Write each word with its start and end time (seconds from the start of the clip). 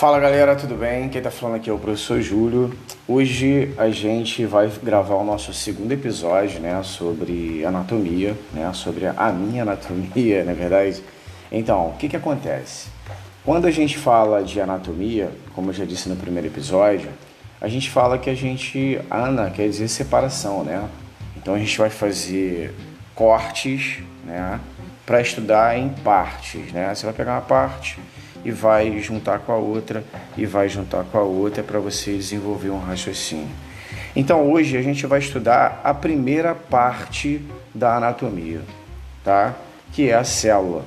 Fala 0.00 0.18
galera, 0.18 0.56
tudo 0.56 0.76
bem? 0.76 1.10
Quem 1.10 1.20
tá 1.20 1.30
falando 1.30 1.56
aqui 1.56 1.68
é 1.68 1.72
o 1.74 1.78
professor 1.78 2.22
Júlio. 2.22 2.74
Hoje 3.06 3.74
a 3.76 3.90
gente 3.90 4.46
vai 4.46 4.66
gravar 4.82 5.16
o 5.16 5.22
nosso 5.22 5.52
segundo 5.52 5.92
episódio, 5.92 6.58
né, 6.58 6.82
sobre 6.82 7.62
anatomia, 7.66 8.34
né, 8.50 8.72
sobre 8.72 9.04
a 9.04 9.30
minha 9.30 9.60
anatomia, 9.60 10.42
na 10.42 10.52
é 10.52 10.54
verdade. 10.54 11.02
Então, 11.52 11.88
o 11.88 11.96
que 11.98 12.08
que 12.08 12.16
acontece? 12.16 12.88
Quando 13.44 13.66
a 13.66 13.70
gente 13.70 13.98
fala 13.98 14.42
de 14.42 14.58
anatomia, 14.58 15.30
como 15.54 15.68
eu 15.68 15.74
já 15.74 15.84
disse 15.84 16.08
no 16.08 16.16
primeiro 16.16 16.46
episódio, 16.46 17.10
a 17.60 17.68
gente 17.68 17.90
fala 17.90 18.16
que 18.16 18.30
a 18.30 18.34
gente 18.34 18.98
ana 19.10 19.50
quer 19.50 19.68
dizer 19.68 19.86
separação, 19.88 20.64
né? 20.64 20.82
Então 21.36 21.54
a 21.54 21.58
gente 21.58 21.76
vai 21.76 21.90
fazer 21.90 22.74
cortes, 23.14 23.98
né, 24.24 24.58
para 25.04 25.20
estudar 25.20 25.76
em 25.76 25.90
partes, 25.90 26.72
né? 26.72 26.94
Você 26.94 27.04
vai 27.04 27.14
pegar 27.14 27.32
uma 27.32 27.42
parte 27.42 27.98
e 28.44 28.50
vai 28.50 28.98
juntar 29.00 29.40
com 29.40 29.52
a 29.52 29.56
outra 29.56 30.04
e 30.36 30.46
vai 30.46 30.68
juntar 30.68 31.04
com 31.04 31.18
a 31.18 31.22
outra 31.22 31.62
para 31.62 31.78
você 31.78 32.12
desenvolver 32.12 32.70
um 32.70 32.78
raciocínio. 32.78 33.48
Então 34.14 34.50
hoje 34.50 34.76
a 34.76 34.82
gente 34.82 35.06
vai 35.06 35.18
estudar 35.18 35.80
a 35.84 35.94
primeira 35.94 36.54
parte 36.54 37.40
da 37.74 37.96
anatomia, 37.96 38.60
tá? 39.22 39.54
Que 39.92 40.10
é 40.10 40.14
a 40.14 40.24
célula. 40.24 40.84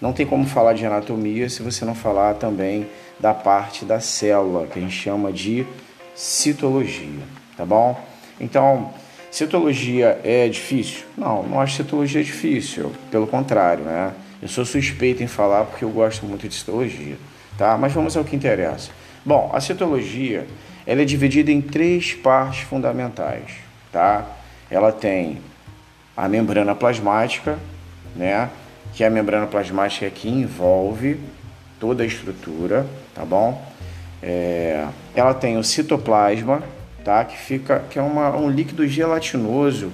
Não 0.00 0.12
tem 0.12 0.26
como 0.26 0.46
falar 0.46 0.74
de 0.74 0.84
anatomia 0.84 1.48
se 1.48 1.62
você 1.62 1.84
não 1.84 1.94
falar 1.94 2.34
também 2.34 2.86
da 3.18 3.32
parte 3.32 3.84
da 3.84 4.00
célula, 4.00 4.66
que 4.66 4.78
a 4.78 4.82
gente 4.82 4.94
chama 4.94 5.32
de 5.32 5.66
citologia, 6.14 7.22
tá 7.56 7.64
bom? 7.64 7.98
Então, 8.40 8.90
citologia 9.30 10.20
é 10.22 10.48
difícil? 10.48 11.04
Não, 11.16 11.42
não 11.42 11.60
acho 11.60 11.76
citologia 11.76 12.22
difícil, 12.22 12.92
pelo 13.10 13.26
contrário, 13.26 13.84
né? 13.84 14.12
Eu 14.40 14.48
sou 14.48 14.64
suspeito 14.64 15.22
em 15.22 15.26
falar 15.26 15.64
porque 15.64 15.84
eu 15.84 15.90
gosto 15.90 16.26
muito 16.26 16.48
de 16.48 16.54
citologia, 16.54 17.16
tá? 17.56 17.76
Mas 17.78 17.92
vamos 17.92 18.16
ao 18.16 18.24
que 18.24 18.36
interessa. 18.36 18.90
Bom, 19.24 19.50
a 19.52 19.60
citologia 19.60 20.46
ela 20.86 21.02
é 21.02 21.04
dividida 21.04 21.50
em 21.50 21.60
três 21.60 22.14
partes 22.14 22.60
fundamentais, 22.60 23.54
tá? 23.90 24.26
Ela 24.70 24.92
tem 24.92 25.38
a 26.16 26.28
membrana 26.28 26.74
plasmática, 26.74 27.58
né? 28.14 28.50
Que 28.94 29.02
é 29.02 29.06
a 29.06 29.10
membrana 29.10 29.46
plasmática 29.46 30.08
que 30.10 30.28
envolve 30.28 31.18
toda 31.80 32.02
a 32.02 32.06
estrutura, 32.06 32.86
tá 33.14 33.24
bom? 33.24 33.60
É, 34.22 34.86
ela 35.14 35.34
tem 35.34 35.56
o 35.58 35.64
citoplasma, 35.64 36.62
tá? 37.04 37.24
Que 37.24 37.36
fica, 37.36 37.84
que 37.90 37.98
é 37.98 38.02
uma, 38.02 38.36
um 38.36 38.48
líquido 38.48 38.86
gelatinoso 38.86 39.90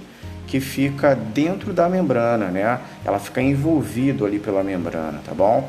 que 0.47 0.61
fica 0.61 1.15
dentro 1.15 1.73
da 1.73 1.89
membrana, 1.89 2.47
né? 2.47 2.81
Ela 3.05 3.19
fica 3.19 3.41
envolvido 3.41 4.27
ali 4.27 4.39
pela 4.39 4.63
membrana, 4.63 5.21
tá 5.25 5.33
bom? 5.33 5.69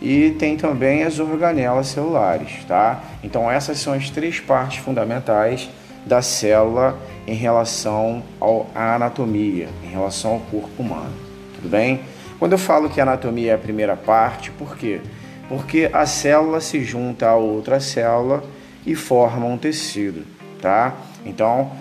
E 0.00 0.30
tem 0.38 0.56
também 0.56 1.02
as 1.02 1.18
organelas 1.18 1.88
celulares, 1.88 2.64
tá? 2.66 3.02
Então 3.22 3.50
essas 3.50 3.78
são 3.78 3.92
as 3.92 4.10
três 4.10 4.38
partes 4.38 4.78
fundamentais 4.78 5.68
da 6.06 6.22
célula 6.22 6.98
em 7.26 7.34
relação 7.34 8.22
ao, 8.40 8.68
à 8.74 8.94
anatomia, 8.94 9.68
em 9.84 9.88
relação 9.88 10.34
ao 10.34 10.40
corpo 10.40 10.82
humano, 10.82 11.12
tudo 11.56 11.68
bem? 11.68 12.00
Quando 12.38 12.52
eu 12.52 12.58
falo 12.58 12.88
que 12.88 13.00
a 13.00 13.02
anatomia 13.02 13.52
é 13.52 13.54
a 13.54 13.58
primeira 13.58 13.96
parte, 13.96 14.50
por 14.52 14.76
quê? 14.76 15.00
Porque 15.48 15.90
a 15.92 16.06
célula 16.06 16.60
se 16.60 16.82
junta 16.84 17.28
a 17.28 17.34
outra 17.34 17.80
célula 17.80 18.44
e 18.86 18.94
forma 18.94 19.46
um 19.46 19.58
tecido, 19.58 20.24
tá? 20.62 20.94
Então, 21.26 21.72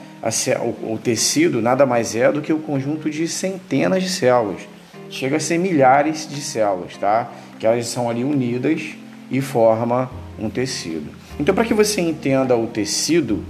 o, 0.83 0.97
tecido 0.97 1.61
nada 1.61 1.85
mais 1.85 2.15
é 2.15 2.31
do 2.31 2.41
que 2.41 2.51
o 2.51 2.59
conjunto 2.59 3.09
de 3.09 3.27
centenas 3.27 4.03
de 4.03 4.09
células. 4.09 4.61
Chega 5.09 5.37
a 5.37 5.39
ser 5.39 5.57
milhares 5.57 6.27
de 6.27 6.41
células, 6.41 6.97
tá? 6.97 7.31
Que 7.59 7.65
elas 7.65 7.87
são 7.87 8.09
ali 8.09 8.23
unidas 8.23 8.95
e 9.31 9.41
forma 9.41 10.09
um 10.37 10.49
tecido. 10.49 11.11
Então, 11.39 11.53
para 11.53 11.63
que 11.63 11.73
você 11.73 12.01
entenda 12.01 12.55
o 12.57 12.67
tecido, 12.67 13.43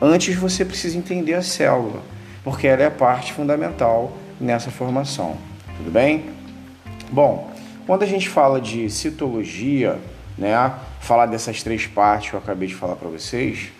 antes 0.00 0.34
você 0.36 0.64
precisa 0.64 0.96
entender 0.96 1.34
a 1.34 1.42
célula, 1.42 2.02
porque 2.44 2.66
ela 2.66 2.82
é 2.82 2.90
parte 2.90 3.32
fundamental 3.32 4.16
nessa 4.40 4.70
formação. 4.70 5.36
Tudo 5.76 5.90
bem? 5.90 6.26
Bom, 7.10 7.50
quando 7.86 8.02
a 8.02 8.06
gente 8.06 8.28
fala 8.28 8.60
de 8.60 8.88
citologia, 8.88 9.98
né, 10.38 10.72
falar 11.00 11.26
dessas 11.26 11.62
três 11.62 11.86
partes 11.86 12.30
que 12.30 12.36
eu 12.36 12.40
acabei 12.40 12.68
de 12.68 12.74
falar 12.74 12.94
para 12.94 13.08
vocês, 13.08 13.72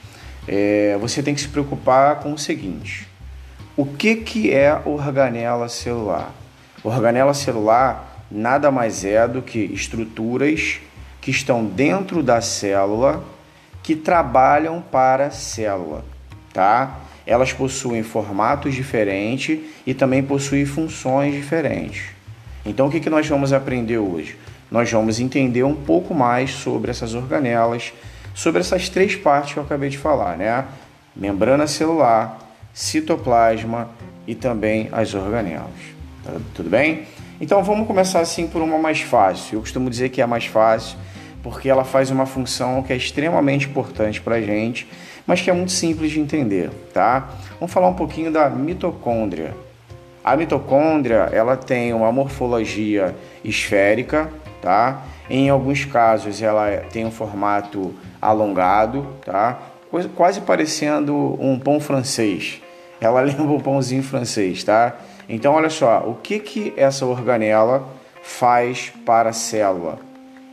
é, 0.46 0.96
você 1.00 1.22
tem 1.22 1.34
que 1.34 1.40
se 1.40 1.48
preocupar 1.48 2.20
com 2.20 2.32
o 2.32 2.38
seguinte: 2.38 3.08
o 3.76 3.84
que, 3.86 4.16
que 4.16 4.52
é 4.52 4.80
organela 4.84 5.68
celular? 5.68 6.34
Organela 6.82 7.34
celular 7.34 8.26
nada 8.30 8.70
mais 8.70 9.04
é 9.04 9.26
do 9.26 9.42
que 9.42 9.58
estruturas 9.58 10.80
que 11.20 11.30
estão 11.30 11.64
dentro 11.64 12.22
da 12.22 12.40
célula 12.40 13.24
que 13.82 13.96
trabalham 13.96 14.80
para 14.80 15.26
a 15.26 15.30
célula, 15.30 16.04
tá? 16.52 17.00
Elas 17.26 17.52
possuem 17.52 18.02
formatos 18.02 18.74
diferentes 18.74 19.58
e 19.86 19.94
também 19.94 20.22
possuem 20.22 20.64
funções 20.64 21.34
diferentes. 21.34 22.04
Então, 22.64 22.86
o 22.86 22.90
que, 22.90 23.00
que 23.00 23.10
nós 23.10 23.26
vamos 23.26 23.52
aprender 23.52 23.98
hoje? 23.98 24.36
Nós 24.70 24.90
vamos 24.90 25.18
entender 25.18 25.64
um 25.64 25.74
pouco 25.74 26.14
mais 26.14 26.50
sobre 26.50 26.90
essas 26.90 27.14
organelas, 27.14 27.92
sobre 28.40 28.62
essas 28.62 28.88
três 28.88 29.14
partes 29.14 29.52
que 29.52 29.58
eu 29.58 29.62
acabei 29.62 29.90
de 29.90 29.98
falar, 29.98 30.34
né? 30.38 30.64
Membrana 31.14 31.66
celular, 31.66 32.38
citoplasma 32.72 33.90
e 34.26 34.34
também 34.34 34.88
as 34.92 35.12
organelas. 35.12 35.68
Tá, 36.24 36.32
tudo 36.54 36.70
bem? 36.70 37.02
Então 37.38 37.62
vamos 37.62 37.86
começar 37.86 38.20
assim 38.20 38.46
por 38.46 38.62
uma 38.62 38.78
mais 38.78 39.02
fácil. 39.02 39.56
Eu 39.56 39.60
costumo 39.60 39.90
dizer 39.90 40.08
que 40.08 40.22
é 40.22 40.24
a 40.24 40.26
mais 40.26 40.46
fácil 40.46 40.96
porque 41.42 41.68
ela 41.68 41.84
faz 41.84 42.10
uma 42.10 42.24
função 42.24 42.82
que 42.82 42.94
é 42.94 42.96
extremamente 42.96 43.66
importante 43.66 44.22
para 44.22 44.36
a 44.36 44.40
gente, 44.40 44.88
mas 45.26 45.42
que 45.42 45.50
é 45.50 45.52
muito 45.52 45.72
simples 45.72 46.10
de 46.10 46.18
entender, 46.18 46.70
tá? 46.94 47.28
Vamos 47.58 47.74
falar 47.74 47.88
um 47.88 47.94
pouquinho 47.94 48.32
da 48.32 48.48
mitocôndria. 48.48 49.54
A 50.24 50.34
mitocôndria 50.34 51.28
ela 51.30 51.58
tem 51.58 51.92
uma 51.92 52.10
morfologia 52.10 53.14
esférica, 53.44 54.30
tá? 54.62 55.02
Em 55.30 55.48
alguns 55.48 55.84
casos 55.84 56.42
ela 56.42 56.68
tem 56.92 57.06
um 57.06 57.10
formato 57.10 57.94
alongado, 58.20 59.06
tá? 59.24 59.62
Quase 60.16 60.40
parecendo 60.40 61.38
um 61.40 61.56
pão 61.56 61.78
francês. 61.78 62.60
Ela 63.00 63.20
lembra 63.22 63.44
um 63.44 63.60
pãozinho 63.60 64.02
francês, 64.02 64.64
tá? 64.64 64.96
Então, 65.28 65.54
olha 65.54 65.70
só, 65.70 66.00
o 66.00 66.16
que, 66.16 66.40
que 66.40 66.74
essa 66.76 67.06
organela 67.06 67.88
faz 68.20 68.92
para 69.06 69.30
a 69.30 69.32
célula? 69.32 70.00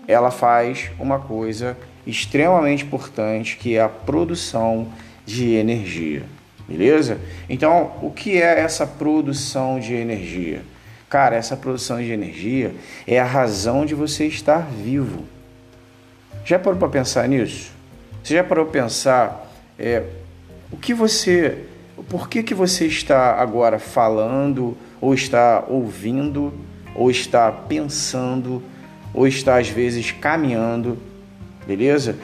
Ela 0.08 0.30
faz 0.30 0.92
uma 1.00 1.18
coisa 1.18 1.76
extremamente 2.06 2.86
importante 2.86 3.58
que 3.58 3.76
é 3.76 3.82
a 3.82 3.90
produção 3.90 4.88
de 5.26 5.56
energia, 5.56 6.24
beleza? 6.68 7.20
Então, 7.50 7.94
o 8.04 8.12
que 8.12 8.40
é 8.40 8.60
essa 8.60 8.86
produção 8.86 9.80
de 9.80 9.96
energia? 9.96 10.62
Cara, 11.10 11.38
essa 11.38 11.56
produção 11.56 12.00
de 12.00 12.12
energia 12.12 12.76
é 13.08 13.18
a 13.18 13.26
razão 13.26 13.86
de 13.86 13.96
você 13.96 14.26
estar 14.26 14.68
vivo. 14.70 15.24
Já 16.44 16.60
parou 16.60 16.78
para 16.78 16.90
pensar 16.90 17.28
nisso? 17.30 17.72
Você 18.22 18.36
já 18.36 18.44
parou 18.44 18.66
para 18.66 18.82
pensar 18.82 19.50
é, 19.80 20.04
o 20.70 20.76
que 20.76 20.94
você, 20.94 21.64
por 22.10 22.28
que 22.28 22.44
que 22.44 22.54
você 22.54 22.86
está 22.86 23.36
agora 23.36 23.80
falando, 23.80 24.78
ou 25.00 25.14
está 25.14 25.64
ouvindo, 25.70 26.54
ou 26.94 27.10
está 27.10 27.52
pensando, 27.52 28.62
ou 29.14 29.26
está 29.26 29.58
às 29.58 29.70
vezes 29.70 30.12
caminhando, 30.12 30.98
beleza? 31.66 32.18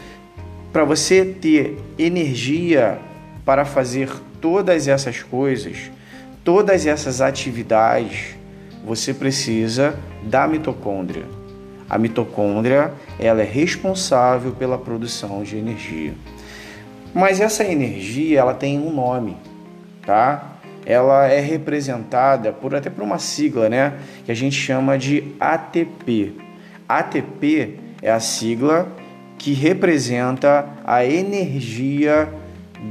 Para 0.74 0.84
você 0.84 1.24
ter 1.24 1.78
energia 1.98 3.00
para 3.46 3.64
fazer 3.64 4.10
todas 4.42 4.90
essas 4.90 5.24
coisas, 5.24 5.90
todas 6.44 6.86
essas 6.86 7.22
atividades, 7.22 8.36
você 8.83 9.13
precisa 9.13 9.97
da 10.24 10.47
mitocôndria. 10.47 11.25
A 11.89 11.97
mitocôndria 11.97 12.94
ela 13.19 13.41
é 13.41 13.45
responsável 13.45 14.51
pela 14.51 14.77
produção 14.77 15.44
de 15.44 15.57
energia. 15.57 16.13
Mas 17.13 17.39
essa 17.39 17.63
energia 17.63 18.39
ela 18.39 18.53
tem 18.53 18.80
um 18.80 18.91
nome, 18.91 19.38
tá? 20.06 20.57
Ela 20.85 21.27
é 21.27 21.39
representada 21.39 22.51
por 22.51 22.75
até 22.75 22.89
por 22.89 23.03
uma 23.03 23.19
sigla, 23.19 23.69
né? 23.69 23.94
Que 24.25 24.31
a 24.31 24.35
gente 24.35 24.56
chama 24.56 24.97
de 24.97 25.24
ATP. 25.39 26.33
ATP 26.89 27.80
é 28.01 28.12
a 28.12 28.19
sigla 28.19 28.91
que 29.38 29.53
representa 29.53 30.68
a 30.83 31.06
energia 31.06 32.27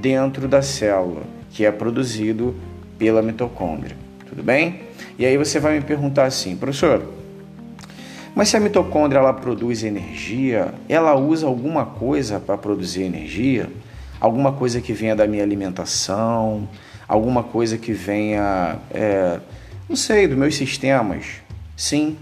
dentro 0.00 0.46
da 0.46 0.62
célula, 0.62 1.22
que 1.50 1.66
é 1.66 1.72
produzido 1.72 2.54
pela 2.98 3.20
mitocôndria. 3.20 3.96
Tudo 4.28 4.42
bem? 4.42 4.91
E 5.18 5.26
aí 5.26 5.36
você 5.36 5.60
vai 5.60 5.74
me 5.78 5.84
perguntar 5.84 6.24
assim, 6.24 6.56
professor, 6.56 7.02
mas 8.34 8.48
se 8.48 8.56
a 8.56 8.60
mitocôndria 8.60 9.18
ela 9.18 9.32
produz 9.32 9.84
energia, 9.84 10.74
ela 10.88 11.14
usa 11.14 11.46
alguma 11.46 11.84
coisa 11.84 12.40
para 12.40 12.56
produzir 12.56 13.02
energia? 13.02 13.70
Alguma 14.20 14.52
coisa 14.52 14.80
que 14.80 14.92
venha 14.92 15.14
da 15.14 15.26
minha 15.26 15.42
alimentação? 15.42 16.68
Alguma 17.06 17.42
coisa 17.42 17.76
que 17.76 17.92
venha, 17.92 18.78
é, 18.90 19.38
não 19.88 19.96
sei, 19.96 20.26
dos 20.26 20.38
meus 20.38 20.54
sistemas? 20.54 21.26
Sim, 21.76 22.16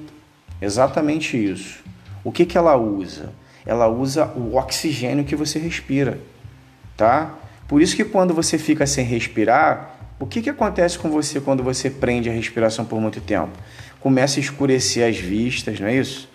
exatamente 0.61 1.37
isso. 1.37 1.85
O 2.25 2.33
que, 2.33 2.45
que 2.45 2.59
ela 2.59 2.77
usa? 2.77 3.31
ela 3.65 3.89
usa 3.89 4.27
o 4.37 4.57
oxigênio 4.57 5.25
que 5.25 5.37
você 5.37 5.59
respira, 5.59 6.19
tá? 6.97 7.35
Por 7.69 7.81
isso 7.81 7.95
que 7.95 8.05
quando 8.05 8.35
você 8.35 8.59
fica 8.59 8.87
sem 8.87 9.05
respirar, 9.05 10.00
o 10.21 10.27
que, 10.27 10.43
que 10.43 10.51
acontece 10.51 10.99
com 10.99 11.11
você 11.11 11.41
quando 11.41 11.63
você 11.63 11.89
prende 11.89 12.29
a 12.29 12.33
respiração 12.33 12.85
por 12.85 13.01
muito 13.01 13.23
tempo? 13.23 13.53
Começa 14.01 14.39
a 14.39 14.43
escurecer 14.43 15.09
as 15.09 15.17
vistas, 15.17 15.81
não 15.81 15.89
é 15.89 15.97
isso? 15.97 16.29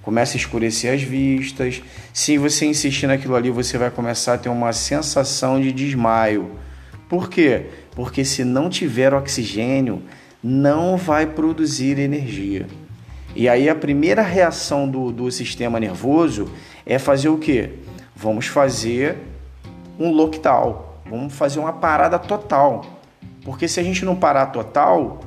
Começa 0.00 0.36
a 0.36 0.38
escurecer 0.38 0.94
as 0.94 1.02
vistas. 1.02 1.82
Se 2.12 2.38
você 2.38 2.66
insistir 2.66 3.08
naquilo 3.08 3.34
ali, 3.34 3.50
você 3.50 3.76
vai 3.76 3.90
começar 3.90 4.34
a 4.34 4.38
ter 4.38 4.48
uma 4.48 4.72
sensação 4.72 5.60
de 5.60 5.72
desmaio. 5.72 6.52
Por 7.08 7.28
quê? 7.28 7.66
Porque 7.96 8.24
se 8.24 8.44
não 8.44 8.70
tiver 8.70 9.12
oxigênio, 9.12 10.04
não 10.40 10.96
vai 10.96 11.26
produzir 11.26 11.98
energia. 11.98 12.68
E 13.34 13.48
aí 13.48 13.68
a 13.68 13.74
primeira 13.74 14.22
reação 14.22 14.88
do, 14.88 15.10
do 15.10 15.30
sistema 15.32 15.80
nervoso 15.80 16.48
é 16.86 16.96
fazer 16.96 17.28
o 17.28 17.38
quê? 17.38 17.70
Vamos 18.14 18.46
fazer 18.46 19.16
um 19.98 20.12
lockdown, 20.12 20.84
vamos 21.04 21.34
fazer 21.34 21.58
uma 21.58 21.72
parada 21.72 22.20
total. 22.20 23.01
Porque 23.44 23.66
se 23.66 23.80
a 23.80 23.82
gente 23.82 24.04
não 24.04 24.14
parar 24.14 24.46
total, 24.46 25.20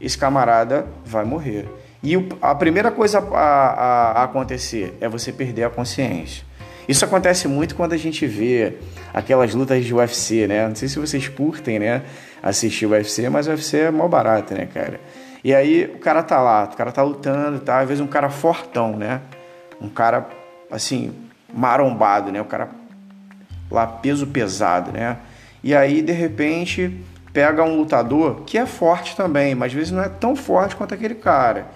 esse 0.00 0.16
camarada 0.16 0.86
vai 1.04 1.24
morrer. 1.24 1.68
E 2.02 2.14
a 2.40 2.54
primeira 2.54 2.90
coisa 2.90 3.18
a, 3.18 3.38
a, 3.38 4.12
a, 4.20 4.24
acontecer 4.24 4.96
é 5.00 5.08
você 5.08 5.32
perder 5.32 5.64
a 5.64 5.70
consciência. 5.70 6.44
Isso 6.88 7.04
acontece 7.04 7.48
muito 7.48 7.74
quando 7.74 7.94
a 7.94 7.96
gente 7.96 8.26
vê 8.26 8.74
aquelas 9.12 9.54
lutas 9.54 9.84
de 9.84 9.92
UFC, 9.92 10.46
né? 10.46 10.68
Não 10.68 10.76
sei 10.76 10.88
se 10.88 10.98
vocês 10.98 11.26
curtem, 11.26 11.80
né? 11.80 12.02
Assistir 12.40 12.86
o 12.86 12.90
UFC, 12.90 13.28
mas 13.28 13.48
o 13.48 13.50
UFC 13.50 13.78
é 13.78 13.90
mal 13.90 14.08
barato, 14.08 14.54
né, 14.54 14.68
cara? 14.72 15.00
E 15.42 15.52
aí 15.52 15.84
o 15.86 15.98
cara 15.98 16.22
tá 16.22 16.40
lá, 16.40 16.64
o 16.72 16.76
cara 16.76 16.92
tá 16.92 17.02
lutando, 17.02 17.58
tá? 17.58 17.80
Às 17.80 17.88
vezes 17.88 18.00
um 18.00 18.06
cara 18.06 18.30
fortão, 18.30 18.96
né? 18.96 19.20
Um 19.80 19.88
cara, 19.88 20.28
assim, 20.70 21.12
marombado, 21.52 22.30
né? 22.30 22.40
O 22.40 22.44
cara 22.44 22.70
lá 23.70 23.86
peso 23.86 24.26
pesado, 24.26 24.92
né? 24.92 25.16
E 25.62 25.74
aí, 25.74 26.02
de 26.02 26.12
repente, 26.12 26.96
pega 27.36 27.62
um 27.62 27.76
lutador 27.76 28.44
que 28.46 28.56
é 28.56 28.64
forte 28.64 29.14
também, 29.14 29.54
mas 29.54 29.66
às 29.66 29.74
vezes 29.74 29.90
não 29.92 30.02
é 30.02 30.08
tão 30.08 30.34
forte 30.34 30.74
quanto 30.74 30.94
aquele 30.94 31.16
cara. 31.16 31.66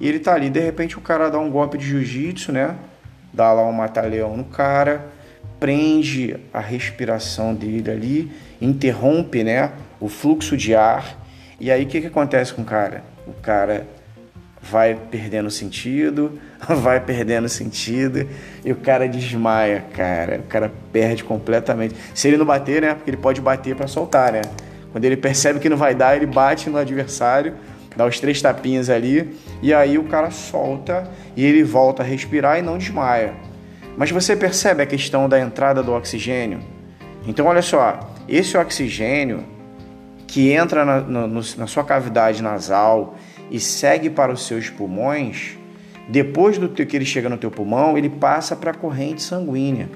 E 0.00 0.08
ele 0.08 0.20
tá 0.20 0.32
ali, 0.32 0.48
de 0.48 0.60
repente 0.60 0.96
o 0.96 1.00
cara 1.00 1.28
dá 1.28 1.40
um 1.40 1.50
golpe 1.50 1.76
de 1.76 1.86
jiu-jitsu, 1.86 2.52
né? 2.52 2.76
Dá 3.32 3.52
lá 3.52 3.66
um 3.66 3.72
mata-leão 3.72 4.36
no 4.36 4.44
cara, 4.44 5.08
prende 5.58 6.36
a 6.54 6.60
respiração 6.60 7.52
dele 7.52 7.90
ali, 7.90 8.32
interrompe, 8.60 9.42
né? 9.42 9.72
O 9.98 10.08
fluxo 10.08 10.56
de 10.56 10.72
ar. 10.72 11.18
E 11.58 11.68
aí 11.68 11.82
o 11.82 11.88
que, 11.88 12.00
que 12.00 12.06
acontece 12.06 12.54
com 12.54 12.62
o 12.62 12.64
cara? 12.64 13.02
O 13.26 13.32
cara 13.32 13.88
vai 14.62 14.94
perdendo 14.94 15.50
sentido, 15.50 16.38
vai 16.80 17.00
perdendo 17.00 17.48
sentido 17.48 18.24
e 18.64 18.70
o 18.70 18.76
cara 18.76 19.08
desmaia, 19.08 19.84
cara. 19.96 20.38
O 20.38 20.44
cara 20.44 20.70
perde 20.92 21.24
completamente. 21.24 21.96
Se 22.14 22.28
ele 22.28 22.36
não 22.36 22.46
bater, 22.46 22.82
né? 22.82 22.94
Porque 22.94 23.10
ele 23.10 23.16
pode 23.16 23.40
bater 23.40 23.74
para 23.74 23.88
soltar, 23.88 24.32
né? 24.32 24.42
Quando 24.92 25.04
ele 25.04 25.16
percebe 25.16 25.58
que 25.58 25.68
não 25.68 25.76
vai 25.76 25.94
dar, 25.94 26.16
ele 26.16 26.26
bate 26.26 26.70
no 26.70 26.78
adversário, 26.78 27.54
dá 27.96 28.06
os 28.06 28.18
três 28.20 28.40
tapinhas 28.40 28.88
ali, 28.88 29.36
e 29.62 29.74
aí 29.74 29.98
o 29.98 30.04
cara 30.04 30.30
solta 30.30 31.10
e 31.36 31.44
ele 31.44 31.62
volta 31.62 32.02
a 32.02 32.06
respirar 32.06 32.58
e 32.58 32.62
não 32.62 32.78
desmaia. 32.78 33.34
Mas 33.96 34.10
você 34.10 34.36
percebe 34.36 34.82
a 34.82 34.86
questão 34.86 35.28
da 35.28 35.40
entrada 35.40 35.82
do 35.82 35.92
oxigênio? 35.92 36.60
Então, 37.26 37.46
olha 37.46 37.62
só, 37.62 38.14
esse 38.28 38.56
oxigênio 38.56 39.44
que 40.26 40.52
entra 40.52 40.84
na, 40.84 41.26
na 41.26 41.66
sua 41.66 41.82
cavidade 41.82 42.42
nasal 42.42 43.16
e 43.50 43.58
segue 43.58 44.08
para 44.08 44.32
os 44.32 44.46
seus 44.46 44.70
pulmões, 44.70 45.58
depois 46.08 46.56
do 46.56 46.68
que 46.68 46.96
ele 46.96 47.04
chega 47.04 47.28
no 47.28 47.36
teu 47.36 47.50
pulmão, 47.50 47.98
ele 47.98 48.08
passa 48.08 48.54
para 48.54 48.70
a 48.70 48.74
corrente 48.74 49.22
sanguínea. 49.22 49.90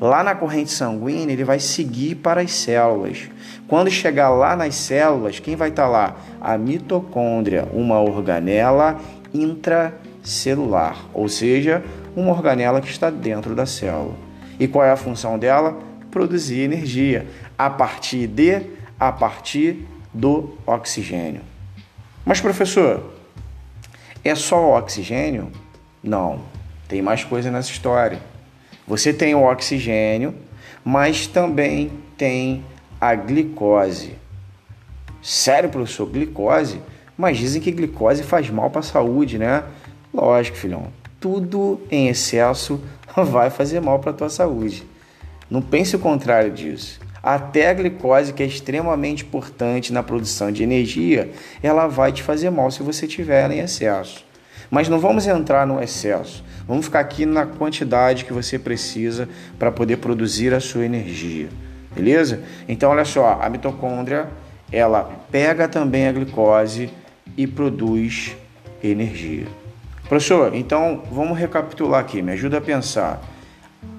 Lá 0.00 0.22
na 0.22 0.34
corrente 0.34 0.70
sanguínea, 0.70 1.32
ele 1.32 1.44
vai 1.44 1.58
seguir 1.58 2.16
para 2.16 2.42
as 2.42 2.52
células. 2.52 3.28
Quando 3.68 3.90
chegar 3.90 4.30
lá 4.30 4.56
nas 4.56 4.74
células, 4.74 5.38
quem 5.38 5.54
vai 5.54 5.68
estar 5.68 5.82
tá 5.82 5.88
lá? 5.88 6.16
A 6.40 6.56
mitocôndria, 6.56 7.68
uma 7.70 8.00
organela 8.00 8.98
intracelular, 9.32 10.96
ou 11.12 11.28
seja, 11.28 11.84
uma 12.16 12.32
organela 12.32 12.80
que 12.80 12.88
está 12.88 13.10
dentro 13.10 13.54
da 13.54 13.66
célula. 13.66 14.16
E 14.58 14.66
qual 14.66 14.86
é 14.86 14.90
a 14.90 14.96
função 14.96 15.38
dela? 15.38 15.78
Produzir 16.10 16.60
energia 16.60 17.26
a 17.58 17.68
partir 17.68 18.26
de 18.26 18.62
a 18.98 19.12
partir 19.12 19.86
do 20.14 20.56
oxigênio. 20.66 21.42
Mas 22.24 22.40
professor, 22.40 23.12
é 24.24 24.34
só 24.34 24.76
oxigênio? 24.78 25.52
Não, 26.02 26.40
tem 26.88 27.02
mais 27.02 27.22
coisa 27.22 27.50
nessa 27.50 27.70
história. 27.70 28.18
Você 28.86 29.12
tem 29.12 29.34
o 29.34 29.44
oxigênio, 29.44 30.34
mas 30.82 31.26
também 31.26 31.92
tem 32.16 32.64
a 33.00 33.14
glicose. 33.14 34.14
Sério, 35.22 35.68
professor, 35.68 36.06
glicose? 36.06 36.80
Mas 37.16 37.38
dizem 37.38 37.60
que 37.60 37.70
glicose 37.70 38.22
faz 38.22 38.48
mal 38.50 38.70
para 38.70 38.80
a 38.80 38.82
saúde, 38.82 39.38
né? 39.38 39.64
Lógico, 40.12 40.56
filhão. 40.56 40.88
Tudo 41.20 41.80
em 41.90 42.08
excesso 42.08 42.80
vai 43.16 43.50
fazer 43.50 43.80
mal 43.80 43.98
para 43.98 44.10
a 44.10 44.14
tua 44.14 44.28
saúde. 44.28 44.84
Não 45.50 45.62
pense 45.62 45.96
o 45.96 45.98
contrário 45.98 46.50
disso. 46.52 47.00
Até 47.22 47.68
a 47.68 47.74
glicose, 47.74 48.32
que 48.32 48.42
é 48.42 48.46
extremamente 48.46 49.24
importante 49.24 49.92
na 49.92 50.02
produção 50.02 50.52
de 50.52 50.62
energia, 50.62 51.30
ela 51.62 51.86
vai 51.86 52.12
te 52.12 52.22
fazer 52.22 52.50
mal 52.50 52.70
se 52.70 52.82
você 52.82 53.06
tiver 53.06 53.50
em 53.50 53.58
excesso. 53.58 54.24
Mas 54.70 54.88
não 54.88 54.98
vamos 54.98 55.26
entrar 55.26 55.66
no 55.66 55.82
excesso. 55.82 56.44
Vamos 56.66 56.86
ficar 56.86 57.00
aqui 57.00 57.24
na 57.24 57.46
quantidade 57.46 58.24
que 58.24 58.32
você 58.32 58.58
precisa 58.58 59.28
para 59.58 59.72
poder 59.72 59.96
produzir 59.96 60.52
a 60.52 60.60
sua 60.60 60.84
energia. 60.84 61.48
Beleza? 61.98 62.44
Então 62.68 62.92
olha 62.92 63.04
só, 63.04 63.40
a 63.42 63.50
mitocôndria, 63.50 64.28
ela 64.70 65.10
pega 65.32 65.66
também 65.66 66.06
a 66.06 66.12
glicose 66.12 66.90
e 67.36 67.44
produz 67.44 68.36
energia. 68.80 69.48
Professor, 70.08 70.54
então 70.54 71.02
vamos 71.10 71.36
recapitular 71.36 72.00
aqui, 72.00 72.22
me 72.22 72.30
ajuda 72.30 72.58
a 72.58 72.60
pensar. 72.60 73.20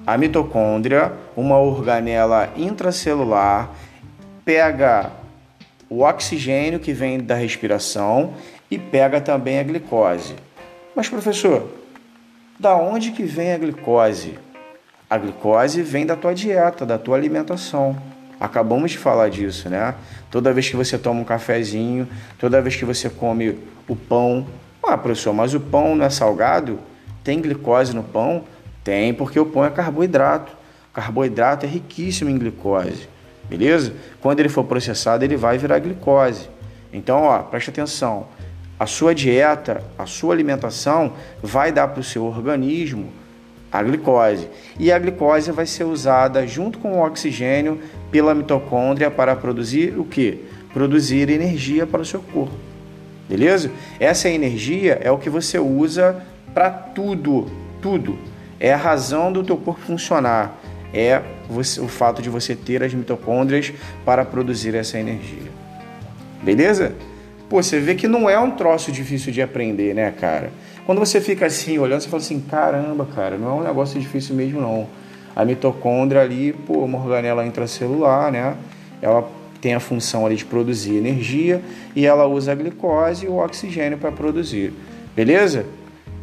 A 0.06 0.16
mitocôndria, 0.16 1.12
uma 1.36 1.58
organela 1.58 2.48
intracelular, 2.56 3.70
pega 4.46 5.10
o 5.90 6.00
oxigênio 6.02 6.80
que 6.80 6.94
vem 6.94 7.20
da 7.20 7.34
respiração 7.34 8.32
e 8.70 8.78
pega 8.78 9.20
também 9.20 9.58
a 9.58 9.62
glicose. 9.62 10.34
Mas 10.96 11.06
professor, 11.06 11.68
da 12.58 12.74
onde 12.74 13.10
que 13.10 13.24
vem 13.24 13.52
a 13.52 13.58
glicose? 13.58 14.38
A 15.10 15.18
glicose 15.18 15.82
vem 15.82 16.06
da 16.06 16.14
tua 16.14 16.32
dieta, 16.32 16.86
da 16.86 16.96
tua 16.96 17.16
alimentação. 17.16 18.00
Acabamos 18.38 18.92
de 18.92 18.98
falar 18.98 19.28
disso, 19.28 19.68
né? 19.68 19.96
Toda 20.30 20.52
vez 20.52 20.68
que 20.68 20.76
você 20.76 20.96
toma 20.96 21.20
um 21.20 21.24
cafezinho, 21.24 22.08
toda 22.38 22.62
vez 22.62 22.76
que 22.76 22.84
você 22.84 23.10
come 23.10 23.58
o 23.88 23.96
pão. 23.96 24.46
Ah, 24.80 24.96
professor, 24.96 25.34
mas 25.34 25.52
o 25.52 25.58
pão 25.58 25.96
não 25.96 26.04
é 26.04 26.10
salgado? 26.10 26.78
Tem 27.24 27.40
glicose 27.40 27.92
no 27.92 28.04
pão? 28.04 28.44
Tem, 28.84 29.12
porque 29.12 29.40
o 29.40 29.46
pão 29.46 29.64
é 29.64 29.70
carboidrato. 29.70 30.52
Carboidrato 30.92 31.66
é 31.66 31.68
riquíssimo 31.68 32.30
em 32.30 32.38
glicose, 32.38 33.08
beleza? 33.48 33.92
Quando 34.20 34.38
ele 34.38 34.48
for 34.48 34.62
processado, 34.62 35.24
ele 35.24 35.36
vai 35.36 35.58
virar 35.58 35.80
glicose. 35.80 36.48
Então, 36.92 37.24
ó, 37.24 37.40
preste 37.40 37.70
atenção 37.70 38.28
a 38.78 38.86
sua 38.86 39.14
dieta, 39.14 39.84
a 39.98 40.06
sua 40.06 40.32
alimentação 40.32 41.12
vai 41.42 41.70
dar 41.70 41.88
para 41.88 42.00
o 42.00 42.02
seu 42.02 42.24
organismo 42.24 43.12
a 43.72 43.82
glicose. 43.82 44.48
E 44.78 44.90
a 44.90 44.98
glicose 44.98 45.52
vai 45.52 45.66
ser 45.66 45.84
usada 45.84 46.46
junto 46.46 46.78
com 46.78 46.92
o 46.92 47.06
oxigênio 47.06 47.80
pela 48.10 48.34
mitocôndria 48.34 49.10
para 49.10 49.36
produzir 49.36 49.98
o 49.98 50.04
que? 50.04 50.44
Produzir 50.72 51.30
energia 51.30 51.86
para 51.86 52.02
o 52.02 52.04
seu 52.04 52.20
corpo. 52.20 52.54
Beleza? 53.28 53.70
Essa 54.00 54.28
energia 54.28 54.98
é 55.02 55.10
o 55.10 55.18
que 55.18 55.30
você 55.30 55.58
usa 55.58 56.20
para 56.52 56.70
tudo, 56.70 57.46
tudo. 57.80 58.18
É 58.58 58.72
a 58.72 58.76
razão 58.76 59.32
do 59.32 59.44
teu 59.44 59.56
corpo 59.56 59.80
funcionar. 59.80 60.58
É 60.92 61.22
você, 61.48 61.80
o 61.80 61.86
fato 61.86 62.20
de 62.20 62.28
você 62.28 62.56
ter 62.56 62.82
as 62.82 62.92
mitocôndrias 62.92 63.72
para 64.04 64.24
produzir 64.24 64.74
essa 64.74 64.98
energia. 64.98 65.48
Beleza? 66.42 66.94
Pô, 67.48 67.62
você 67.62 67.78
vê 67.78 67.94
que 67.94 68.08
não 68.08 68.28
é 68.28 68.38
um 68.38 68.50
troço 68.52 68.90
difícil 68.90 69.32
de 69.32 69.40
aprender, 69.40 69.94
né, 69.94 70.12
cara? 70.18 70.50
Quando 70.90 70.98
você 70.98 71.20
fica 71.20 71.46
assim, 71.46 71.78
olhando, 71.78 72.00
você 72.00 72.08
fala 72.08 72.20
assim, 72.20 72.40
caramba, 72.40 73.06
cara, 73.14 73.38
não 73.38 73.48
é 73.48 73.52
um 73.52 73.62
negócio 73.62 74.00
difícil 74.00 74.34
mesmo, 74.34 74.60
não. 74.60 74.88
A 75.36 75.44
mitocôndria 75.44 76.20
ali, 76.20 76.52
pô, 76.52 76.80
uma 76.80 76.98
organela 76.98 77.46
intracelular, 77.46 78.32
né? 78.32 78.56
Ela 79.00 79.24
tem 79.60 79.72
a 79.72 79.78
função 79.78 80.26
ali 80.26 80.34
de 80.34 80.44
produzir 80.44 80.96
energia 80.96 81.62
e 81.94 82.04
ela 82.04 82.26
usa 82.26 82.50
a 82.50 82.54
glicose 82.56 83.24
e 83.24 83.28
o 83.28 83.36
oxigênio 83.36 83.98
para 83.98 84.10
produzir. 84.10 84.72
Beleza? 85.14 85.64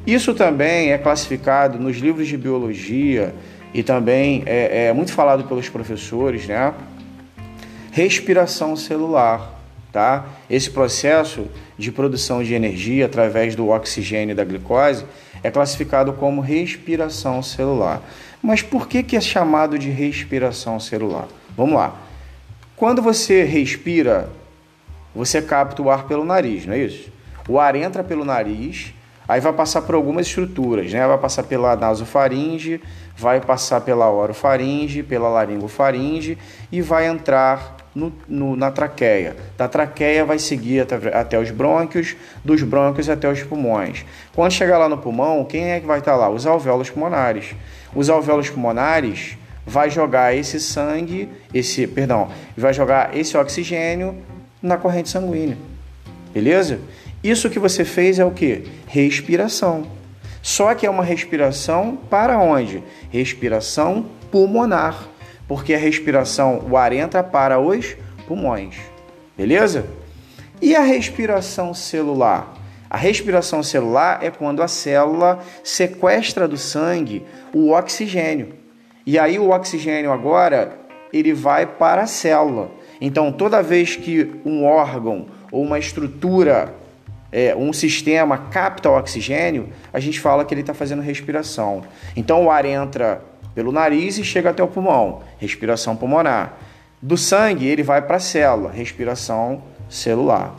Isso 0.06 0.34
também 0.34 0.92
é 0.92 0.98
classificado 0.98 1.80
nos 1.80 1.96
livros 1.96 2.28
de 2.28 2.36
biologia 2.36 3.34
e 3.74 3.82
também 3.84 4.44
é, 4.46 4.88
é 4.88 4.94
muito 4.94 5.14
falado 5.14 5.46
pelos 5.46 5.70
professores, 5.70 6.46
né? 6.46 6.74
Respiração 7.94 8.76
celular 8.76 9.57
tá? 9.92 10.26
Esse 10.50 10.70
processo 10.70 11.48
de 11.78 11.92
produção 11.92 12.44
de 12.44 12.54
energia 12.54 13.06
através 13.06 13.56
do 13.56 13.70
oxigênio 13.70 14.34
e 14.34 14.36
da 14.36 14.44
glicose 14.44 15.06
é 15.44 15.52
classificado 15.52 16.14
como 16.14 16.42
respiração 16.42 17.42
celular. 17.42 18.02
Mas 18.42 18.62
por 18.62 18.88
que, 18.88 19.04
que 19.04 19.16
é 19.16 19.22
chamado 19.22 19.78
de 19.78 19.90
respiração 19.90 20.80
celular? 20.80 21.28
Vamos 21.56 21.76
lá. 21.76 21.96
Quando 22.76 23.02
você 23.02 23.44
respira, 23.44 24.30
você 25.16 25.42
capta 25.42 25.82
o 25.82 25.90
ar 25.90 26.06
pelo 26.06 26.24
nariz, 26.24 26.66
não 26.66 26.74
é 26.74 26.80
isso? 26.80 27.12
O 27.50 27.60
ar 27.60 27.76
entra 27.76 28.04
pelo 28.04 28.24
nariz, 28.24 28.94
aí 29.28 29.42
vai 29.42 29.54
passar 29.54 29.82
por 29.82 29.96
algumas 29.96 30.28
estruturas, 30.28 30.92
né? 30.92 31.08
Vai 31.08 31.18
passar 31.18 31.44
pela 31.44 31.76
nasofaringe, 31.76 32.80
vai 33.16 33.42
passar 33.42 33.82
pela 33.82 34.12
orofaringe, 34.12 35.02
pela 35.02 35.28
laringofaringe 35.30 36.38
e 36.72 36.82
vai 36.82 37.08
entrar 37.08 37.77
no, 37.98 38.14
no, 38.28 38.56
na 38.56 38.70
traqueia. 38.70 39.36
Da 39.58 39.68
traqueia 39.68 40.24
vai 40.24 40.38
seguir 40.38 40.82
até, 40.82 40.96
até, 41.18 41.40
os 41.40 41.50
brônquios, 41.50 42.16
dos 42.46 42.62
brônquios 42.62 43.10
até 43.10 43.28
os 43.30 43.42
pulmões. 43.42 44.06
Quando 44.36 44.52
chegar 44.52 44.78
lá 44.78 44.88
no 44.88 45.00
pulmão, 45.00 45.44
quem 45.44 45.72
é 45.72 45.80
que 45.80 45.88
vai 45.88 45.98
estar 45.98 46.16
lá? 46.16 46.30
Os 46.30 46.46
alvéolos 46.46 46.92
pulmonares. 46.92 47.56
Os 47.96 48.10
alvéolos 48.10 48.50
pulmonares 48.50 49.36
vai 49.66 49.90
jogar 49.90 50.36
esse 50.36 50.60
sangue, 50.60 51.28
esse, 51.52 51.88
perdão, 51.88 52.30
vai 52.56 52.74
jogar 52.74 53.18
esse 53.18 53.36
oxigênio 53.36 54.16
na 54.62 54.78
corrente 54.78 55.10
sanguínea. 55.10 55.58
Beleza? 56.32 56.80
Isso 57.24 57.50
que 57.50 57.58
você 57.58 57.84
fez 57.84 58.20
é 58.20 58.26
o 58.26 58.32
que? 58.32 58.64
Respiração. 58.86 59.88
Só 60.42 60.74
que 60.76 60.86
é 60.86 60.90
uma 60.90 61.04
respiração 61.04 61.98
para 62.10 62.38
onde? 62.38 62.84
Respiração 63.10 64.06
pulmonar 64.32 65.17
porque 65.48 65.74
a 65.74 65.78
respiração, 65.78 66.66
o 66.70 66.76
ar 66.76 66.92
entra 66.92 67.24
para 67.24 67.60
os 67.60 67.96
pulmões. 68.28 68.76
Beleza? 69.38 69.86
E 70.62 70.76
a 70.76 70.82
respiração 70.82 71.74
celular? 71.74 72.54
A 72.90 72.98
respiração 72.98 73.62
celular 73.62 74.20
é 74.24 74.32
quando 74.32 74.64
a 74.64 74.68
célula 74.68 75.40
sequestra 75.64 76.48
do 76.48 76.58
sangue 76.58 77.24
o 77.54 77.72
oxigênio. 77.72 78.54
E 79.06 79.20
aí 79.20 79.38
o 79.38 79.50
oxigênio 79.50 80.12
agora 80.12 80.78
ele 81.12 81.34
vai 81.34 81.66
para 81.66 82.04
a 82.04 82.08
célula. 82.08 82.72
Então 83.00 83.32
toda 83.32 83.62
vez 83.62 83.96
que 83.96 84.36
um 84.46 84.66
órgão 84.66 85.28
ou 85.52 85.64
uma 85.64 85.78
estrutura, 85.78 86.74
é, 87.32 87.56
um 87.56 87.72
sistema 87.72 88.38
capta 88.38 88.90
o 88.90 88.98
oxigênio, 88.98 89.70
a 89.94 90.00
gente 90.00 90.20
fala 90.20 90.44
que 90.44 90.54
ele 90.54 90.62
está 90.62 90.74
fazendo 90.74 91.02
respiração. 91.02 91.84
Então 92.16 92.46
o 92.46 92.52
ar 92.52 92.66
entra 92.66 93.22
pelo 93.58 93.72
nariz 93.72 94.20
e 94.20 94.24
chega 94.24 94.52
até 94.52 94.62
o 94.62 94.68
pulmão, 94.68 95.24
respiração 95.40 95.96
pulmonar. 95.96 96.60
Do 97.02 97.18
sangue, 97.18 97.66
ele 97.66 97.82
vai 97.82 98.04
para 98.04 98.18
a 98.18 98.20
célula, 98.20 98.70
respiração 98.70 99.64
celular. 99.90 100.56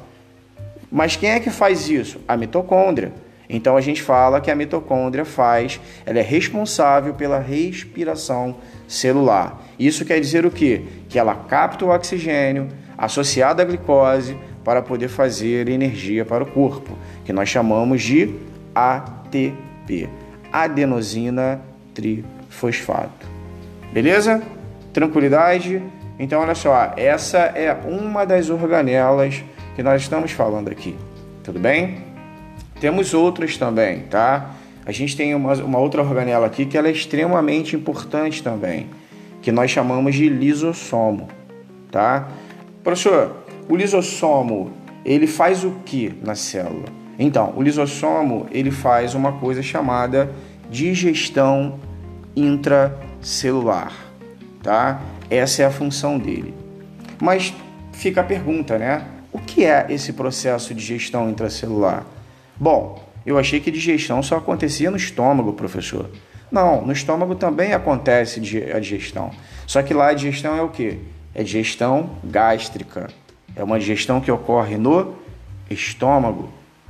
Mas 0.90 1.14
quem 1.14 1.30
é 1.30 1.38
que 1.38 1.48
faz 1.48 1.88
isso? 1.88 2.20
A 2.26 2.36
mitocôndria. 2.36 3.12
Então 3.48 3.76
a 3.76 3.80
gente 3.80 4.02
fala 4.02 4.40
que 4.40 4.50
a 4.50 4.56
mitocôndria 4.56 5.24
faz, 5.24 5.80
ela 6.04 6.18
é 6.18 6.22
responsável 6.22 7.14
pela 7.14 7.38
respiração 7.38 8.56
celular. 8.88 9.62
Isso 9.78 10.04
quer 10.04 10.18
dizer 10.18 10.44
o 10.44 10.50
quê? 10.50 10.82
Que 11.08 11.20
ela 11.20 11.36
capta 11.36 11.84
o 11.84 11.90
oxigênio 11.90 12.66
associado 12.98 13.62
à 13.62 13.64
glicose 13.64 14.36
para 14.64 14.82
poder 14.82 15.06
fazer 15.06 15.68
energia 15.68 16.24
para 16.24 16.42
o 16.42 16.46
corpo, 16.48 16.98
que 17.24 17.32
nós 17.32 17.48
chamamos 17.48 18.02
de 18.02 18.34
ATP, 18.74 20.08
adenosina 20.52 21.62
trifosfato 21.94 22.37
fosfato. 22.58 23.26
Beleza? 23.92 24.42
Tranquilidade? 24.92 25.82
Então, 26.18 26.40
olha 26.40 26.54
só, 26.54 26.92
essa 26.96 27.38
é 27.38 27.72
uma 27.72 28.26
das 28.26 28.50
organelas 28.50 29.42
que 29.76 29.82
nós 29.82 30.02
estamos 30.02 30.32
falando 30.32 30.68
aqui. 30.68 30.96
Tudo 31.44 31.60
bem? 31.60 31.98
Temos 32.80 33.14
outras 33.14 33.56
também, 33.56 34.00
tá? 34.00 34.50
A 34.84 34.92
gente 34.92 35.16
tem 35.16 35.34
uma, 35.34 35.54
uma 35.54 35.78
outra 35.78 36.02
organela 36.02 36.46
aqui 36.46 36.66
que 36.66 36.76
ela 36.76 36.88
é 36.88 36.90
extremamente 36.90 37.76
importante 37.76 38.42
também, 38.42 38.88
que 39.40 39.52
nós 39.52 39.70
chamamos 39.70 40.14
de 40.14 40.28
lisossomo, 40.28 41.28
tá? 41.90 42.28
Professor, 42.82 43.36
o 43.68 43.76
lisossomo, 43.76 44.72
ele 45.04 45.26
faz 45.26 45.62
o 45.62 45.72
que 45.84 46.14
na 46.24 46.34
célula? 46.34 46.86
Então, 47.18 47.52
o 47.56 47.62
lisossomo, 47.62 48.46
ele 48.50 48.70
faz 48.70 49.14
uma 49.14 49.32
coisa 49.32 49.62
chamada 49.62 50.30
digestão 50.70 51.78
intracelular, 52.40 53.92
tá? 54.62 55.00
Essa 55.30 55.62
é 55.62 55.66
a 55.66 55.70
função 55.70 56.18
dele. 56.18 56.54
Mas 57.20 57.52
fica 57.92 58.20
a 58.20 58.24
pergunta, 58.24 58.78
né? 58.78 59.04
O 59.32 59.38
que 59.38 59.64
é 59.64 59.86
esse 59.90 60.12
processo 60.12 60.74
de 60.74 60.80
digestão 60.80 61.28
intracelular? 61.28 62.06
Bom, 62.56 63.04
eu 63.26 63.38
achei 63.38 63.60
que 63.60 63.70
digestão 63.70 64.22
só 64.22 64.36
acontecia 64.36 64.90
no 64.90 64.96
estômago, 64.96 65.52
professor. 65.52 66.10
Não, 66.50 66.84
no 66.84 66.92
estômago 66.92 67.34
também 67.34 67.74
acontece 67.74 68.40
a 68.74 68.78
digestão. 68.78 69.30
Só 69.66 69.82
que 69.82 69.92
lá 69.92 70.08
a 70.08 70.14
digestão 70.14 70.56
é 70.56 70.62
o 70.62 70.70
quê? 70.70 70.98
É 71.34 71.42
digestão 71.42 72.10
gástrica. 72.24 73.08
É 73.54 73.62
uma 73.62 73.78
digestão 73.78 74.20
que 74.20 74.30
ocorre 74.30 74.78
no 74.78 75.16
estômago, 75.68 76.48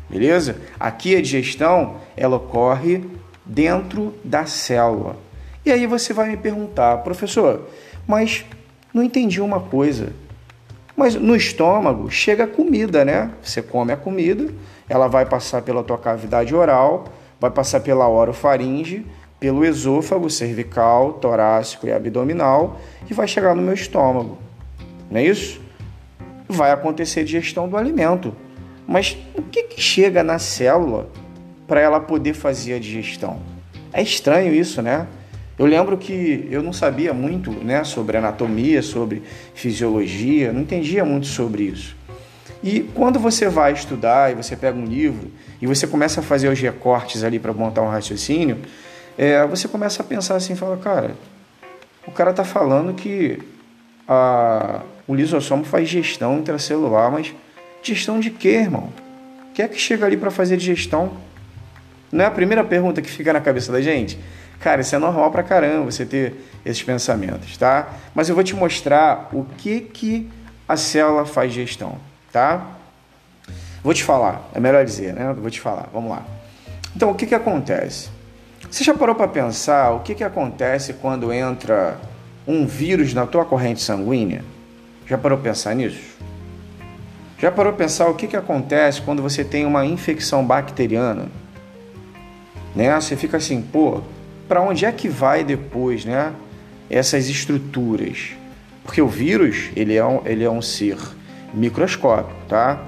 beleza? 0.09 0.61
Aqui 0.79 1.17
a 1.17 1.21
digestão 1.21 1.97
ela 2.17 2.37
ocorre 2.37 3.03
dentro 3.45 4.15
da 4.23 4.47
célula. 4.47 5.17
E 5.69 5.71
aí 5.71 5.87
você 5.87 6.15
vai 6.15 6.31
me 6.31 6.37
perguntar, 6.39 6.97
professor, 7.05 7.69
mas 8.07 8.43
não 8.95 9.03
entendi 9.03 9.39
uma 9.39 9.61
coisa. 9.61 10.15
Mas 10.97 11.15
no 11.15 11.37
estômago 11.37 12.11
chega 12.11 12.45
a 12.45 12.47
comida, 12.47 13.05
né? 13.05 13.31
Você 13.43 13.61
come 13.61 13.93
a 13.93 13.97
comida, 13.99 14.51
ela 14.89 15.09
vai 15.09 15.27
passar 15.27 15.61
pela 15.61 15.85
tua 15.85 15.99
cavidade 15.99 16.55
oral, 16.55 17.05
vai 17.39 17.51
passar 17.51 17.81
pela 17.81 18.09
orofaringe, 18.09 19.05
pelo 19.39 19.63
esôfago, 19.63 20.31
cervical, 20.31 21.13
torácico 21.13 21.87
e 21.87 21.93
abdominal 21.93 22.81
e 23.07 23.13
vai 23.13 23.29
chegar 23.29 23.55
no 23.55 23.61
meu 23.61 23.75
estômago. 23.75 24.39
Não 25.11 25.21
é 25.21 25.25
isso? 25.25 25.61
Vai 26.49 26.71
acontecer 26.71 27.25
digestão 27.25 27.69
do 27.69 27.77
alimento. 27.77 28.35
Mas 28.87 29.19
o 29.35 29.43
que, 29.43 29.65
que 29.65 29.83
chega 29.83 30.23
na 30.23 30.39
célula 30.39 31.11
para 31.67 31.79
ela 31.79 32.01
poder 32.01 32.33
fazer 32.33 32.73
a 32.73 32.79
digestão? 32.79 33.39
É 33.93 34.01
estranho 34.01 34.55
isso, 34.55 34.81
né? 34.81 35.07
Eu 35.59 35.67
lembro 35.67 35.99
que 35.99 36.47
eu 36.51 36.63
não 36.63 36.73
sabia 36.73 37.13
muito 37.13 37.51
né, 37.51 37.83
sobre 37.83 38.17
anatomia, 38.17 38.81
sobre 38.81 39.23
fisiologia, 39.55 40.53
não 40.53 40.61
entendia 40.61 41.05
muito 41.05 41.27
sobre 41.27 41.65
isso. 41.65 41.97
E 42.63 42.81
quando 42.95 43.19
você 43.19 43.49
vai 43.49 43.73
estudar 43.73 44.31
e 44.31 44.35
você 44.35 44.57
pega 44.57 44.79
um 44.79 44.85
livro 44.85 45.31
e 45.61 45.67
você 45.67 45.87
começa 45.87 46.21
a 46.21 46.23
fazer 46.23 46.49
os 46.49 46.61
recortes 46.61 47.25
ali 47.25 47.39
para 47.39 47.53
montar 47.53 47.83
um 47.83 47.89
raciocínio, 47.89 48.59
é, 49.17 49.45
você 49.47 49.67
começa 49.67 50.03
a 50.03 50.05
pensar 50.05 50.37
assim, 50.37 50.55
fala, 50.55 50.77
cara, 50.77 51.17
o 52.07 52.13
cara 52.13 52.31
está 52.31 52.45
falando 52.45 52.95
que 52.95 53.41
a, 54.07 54.83
o 55.07 55.15
lisossomo 55.15 55.65
faz 55.65 55.89
gestão 55.89 56.39
intracelular, 56.39 57.11
mas 57.11 57.35
gestão 57.83 58.21
de 58.21 58.31
quê, 58.31 58.51
irmão? 58.51 58.93
Quem 59.55 59.65
é 59.65 59.69
que 59.69 59.79
chega 59.79 60.07
ali 60.07 60.17
para 60.17 60.31
fazer 60.31 60.57
digestão? 60.57 61.13
Não 62.13 62.25
é 62.25 62.29
a 62.29 62.31
primeira 62.31 62.63
pergunta 62.65 63.03
que 63.03 63.11
fica 63.11 63.33
na 63.33 63.41
cabeça 63.41 63.73
da 63.73 63.81
gente? 63.81 64.19
Cara, 64.61 64.81
isso 64.81 64.95
é 64.95 64.99
normal 64.99 65.31
pra 65.31 65.43
caramba 65.43 65.91
você 65.91 66.05
ter 66.05 66.35
esses 66.65 66.83
pensamentos, 66.83 67.57
tá? 67.57 67.89
Mas 68.15 68.29
eu 68.29 68.35
vou 68.35 68.43
te 68.43 68.55
mostrar 68.57 69.29
o 69.33 69.45
que 69.57 69.81
que 69.81 70.29
a 70.67 70.77
célula 70.77 71.25
faz 71.25 71.53
gestão, 71.53 71.97
tá? 72.33 72.67
Vou 73.83 73.95
te 73.95 74.03
falar, 74.03 74.49
é 74.53 74.61
melhor 74.61 74.85
dizer, 74.85 75.15
né? 75.15 75.33
Vou 75.33 75.51
te 75.51 75.61
falar, 75.61 75.89
vamos 75.93 76.11
lá. 76.11 76.25
Então, 76.95 77.11
o 77.11 77.15
que 77.15 77.27
que 77.27 77.35
acontece? 77.35 78.11
Você 78.69 78.83
já 78.83 78.93
parou 78.93 79.15
para 79.15 79.29
pensar 79.29 79.93
o 79.93 80.01
que 80.01 80.15
que 80.15 80.25
acontece 80.25 80.95
quando 80.95 81.33
entra 81.33 81.97
um 82.47 82.67
vírus 82.67 83.15
na 83.15 83.27
tua 83.27 83.45
corrente 83.45 83.81
sanguínea? 83.81 84.45
Já 85.07 85.17
parou 85.17 85.39
para 85.39 85.51
pensar 85.51 85.75
nisso? 85.75 86.19
Já 87.39 87.53
parou 87.53 87.73
para 87.73 87.85
pensar 87.85 88.09
o 88.09 88.15
que 88.15 88.27
que 88.27 88.37
acontece 88.37 89.01
quando 89.01 89.23
você 89.23 89.45
tem 89.45 89.65
uma 89.65 89.87
infecção 89.87 90.45
bacteriana? 90.45 91.29
Né? 92.75 92.95
Você 93.01 93.17
fica 93.17 93.37
assim, 93.37 93.63
pô, 93.63 94.03
para 94.49 94.63
onde 94.63 94.85
é 94.87 94.91
que 94.91 95.09
vai 95.09 95.45
depois, 95.45 96.05
né? 96.05 96.33
Essas 96.89 97.29
estruturas, 97.29 98.31
porque 98.83 99.03
o 99.03 99.07
vírus 99.07 99.69
ele 99.77 99.95
é 99.95 100.05
um, 100.05 100.23
ele 100.25 100.43
é 100.43 100.51
um 100.51 100.63
ser 100.63 100.97
microscópico, 101.53 102.41
tá? 102.49 102.81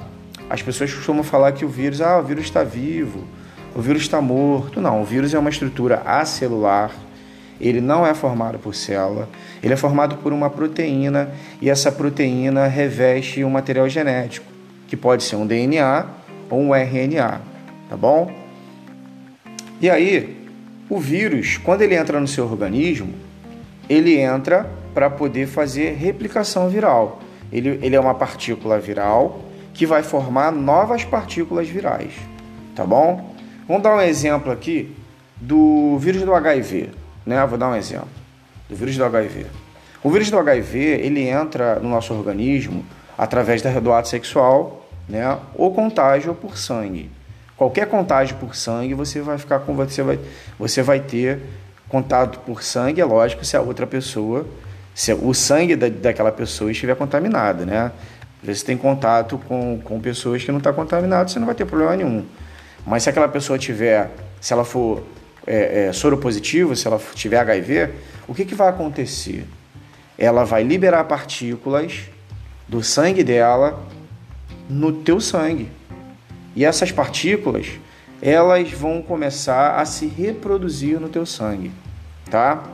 As 0.49 0.63
pessoas 0.63 0.93
costumam 0.93 1.23
falar 1.23 1.53
que 1.53 1.65
o 1.65 1.69
vírus, 1.69 2.01
ah, 2.01 2.19
o 2.19 2.23
vírus 2.23 2.45
está 2.45 2.65
vivo, 2.65 3.25
o 3.75 3.81
vírus 3.81 4.03
está 4.03 4.21
morto. 4.21 4.81
Não, 4.81 5.03
o 5.03 5.05
vírus 5.05 5.33
é 5.33 5.39
uma 5.39 5.51
estrutura 5.51 6.03
acelular. 6.05 6.91
Ele 7.61 7.81
não 7.81 8.07
é 8.07 8.15
formado 8.15 8.59
por 8.59 8.75
célula, 8.75 9.29
ele 9.63 9.75
é 9.75 9.77
formado 9.77 10.17
por 10.17 10.33
uma 10.33 10.49
proteína 10.49 11.31
e 11.61 11.69
essa 11.69 11.93
proteína 11.93 12.67
reveste 12.67 13.45
um 13.45 13.51
material 13.51 13.87
genético, 13.87 14.47
que 14.89 14.97
pode 14.97 15.23
ser 15.23 15.37
um 15.37 15.47
DNA 15.47 16.07
ou 16.49 16.59
um 16.59 16.75
RNA, 16.75 17.43
tá 17.91 17.97
bom? 17.99 18.33
E 19.79 19.91
aí, 19.91 20.40
o 20.91 20.99
vírus, 20.99 21.57
quando 21.57 21.83
ele 21.83 21.95
entra 21.95 22.19
no 22.19 22.27
seu 22.27 22.45
organismo, 22.45 23.15
ele 23.89 24.19
entra 24.19 24.69
para 24.93 25.09
poder 25.09 25.47
fazer 25.47 25.95
replicação 25.95 26.69
viral. 26.69 27.21
Ele, 27.53 27.79
ele 27.81 27.95
é 27.95 28.01
uma 28.01 28.15
partícula 28.15 28.79
viral 28.81 29.41
que 29.73 29.87
vai 29.87 30.03
formar 30.03 30.51
novas 30.51 31.05
partículas 31.05 31.69
virais, 31.69 32.13
tá 32.75 32.85
bom? 32.85 33.35
Vamos 33.69 33.85
dar 33.85 33.95
um 33.95 34.01
exemplo 34.01 34.51
aqui 34.51 34.95
do 35.37 35.97
vírus 35.99 36.23
do 36.23 36.35
HIV, 36.35 36.91
né? 37.25 37.47
Vou 37.47 37.57
dar 37.57 37.69
um 37.69 37.77
exemplo 37.77 38.09
do 38.69 38.75
vírus 38.75 38.97
do 38.97 39.05
HIV. 39.05 39.47
O 40.03 40.11
vírus 40.11 40.29
do 40.29 40.39
HIV 40.39 40.79
ele 40.79 41.23
entra 41.29 41.79
no 41.79 41.89
nosso 41.89 42.13
organismo 42.13 42.85
através 43.17 43.63
do 43.63 43.93
ato 43.93 44.09
sexual, 44.09 44.89
né? 45.09 45.39
Ou 45.55 45.73
contágio 45.73 46.35
por 46.35 46.59
sangue. 46.59 47.11
Qualquer 47.61 47.87
contágio 47.89 48.37
por 48.37 48.57
sangue 48.57 48.95
você 48.95 49.21
vai 49.21 49.37
ficar 49.37 49.59
com 49.59 49.75
você 49.75 50.03
vai 50.03 50.19
você 50.59 50.83
vai 50.83 50.99
ter 50.99 51.41
contato 51.91 52.39
por 52.39 52.63
sangue, 52.63 53.03
é 53.03 53.05
lógico, 53.05 53.45
se 53.45 53.55
a 53.55 53.61
outra 53.61 53.87
pessoa, 53.87 54.47
se 54.95 55.13
o 55.13 55.35
sangue 55.35 55.77
da, 55.77 55.91
daquela 55.91 56.33
pessoa 56.33 56.73
estiver 56.73 56.97
contaminado, 56.97 57.67
né? 57.67 57.93
Você 58.43 58.65
tem 58.65 58.79
contato 58.79 59.39
com, 59.47 59.79
com 59.85 60.01
pessoas 60.01 60.43
que 60.43 60.51
não 60.51 60.57
estão 60.57 60.73
tá 60.73 60.77
contaminadas, 60.77 61.33
você 61.33 61.39
não 61.39 61.45
vai 61.45 61.55
ter 61.55 61.67
problema 61.67 61.95
nenhum. 61.97 62.25
Mas 62.87 63.03
se 63.03 63.11
aquela 63.11 63.29
pessoa 63.29 63.59
tiver, 63.59 64.11
se 64.41 64.55
ela 64.55 64.65
for 64.65 65.03
é, 65.47 65.89
é, 65.89 65.93
se 65.93 66.87
ela 66.87 66.99
tiver 67.15 67.37
HIV, 67.41 67.91
o 68.27 68.33
que, 68.33 68.47
que 68.47 68.55
vai 68.55 68.71
acontecer? 68.71 69.45
Ela 70.17 70.45
vai 70.45 70.63
liberar 70.63 71.05
partículas 71.05 72.05
do 72.67 72.83
sangue 72.83 73.23
dela 73.23 73.85
no 74.67 74.93
teu 74.93 75.21
sangue. 75.21 75.79
E 76.61 76.65
essas 76.67 76.93
partículas, 76.93 77.81
elas 78.21 78.71
vão 78.71 79.01
começar 79.01 79.81
a 79.81 79.87
se 79.87 80.07
reproduzir 80.07 81.01
no 81.01 81.09
teu 81.09 81.25
sangue, 81.25 81.73
tá? 82.31 82.65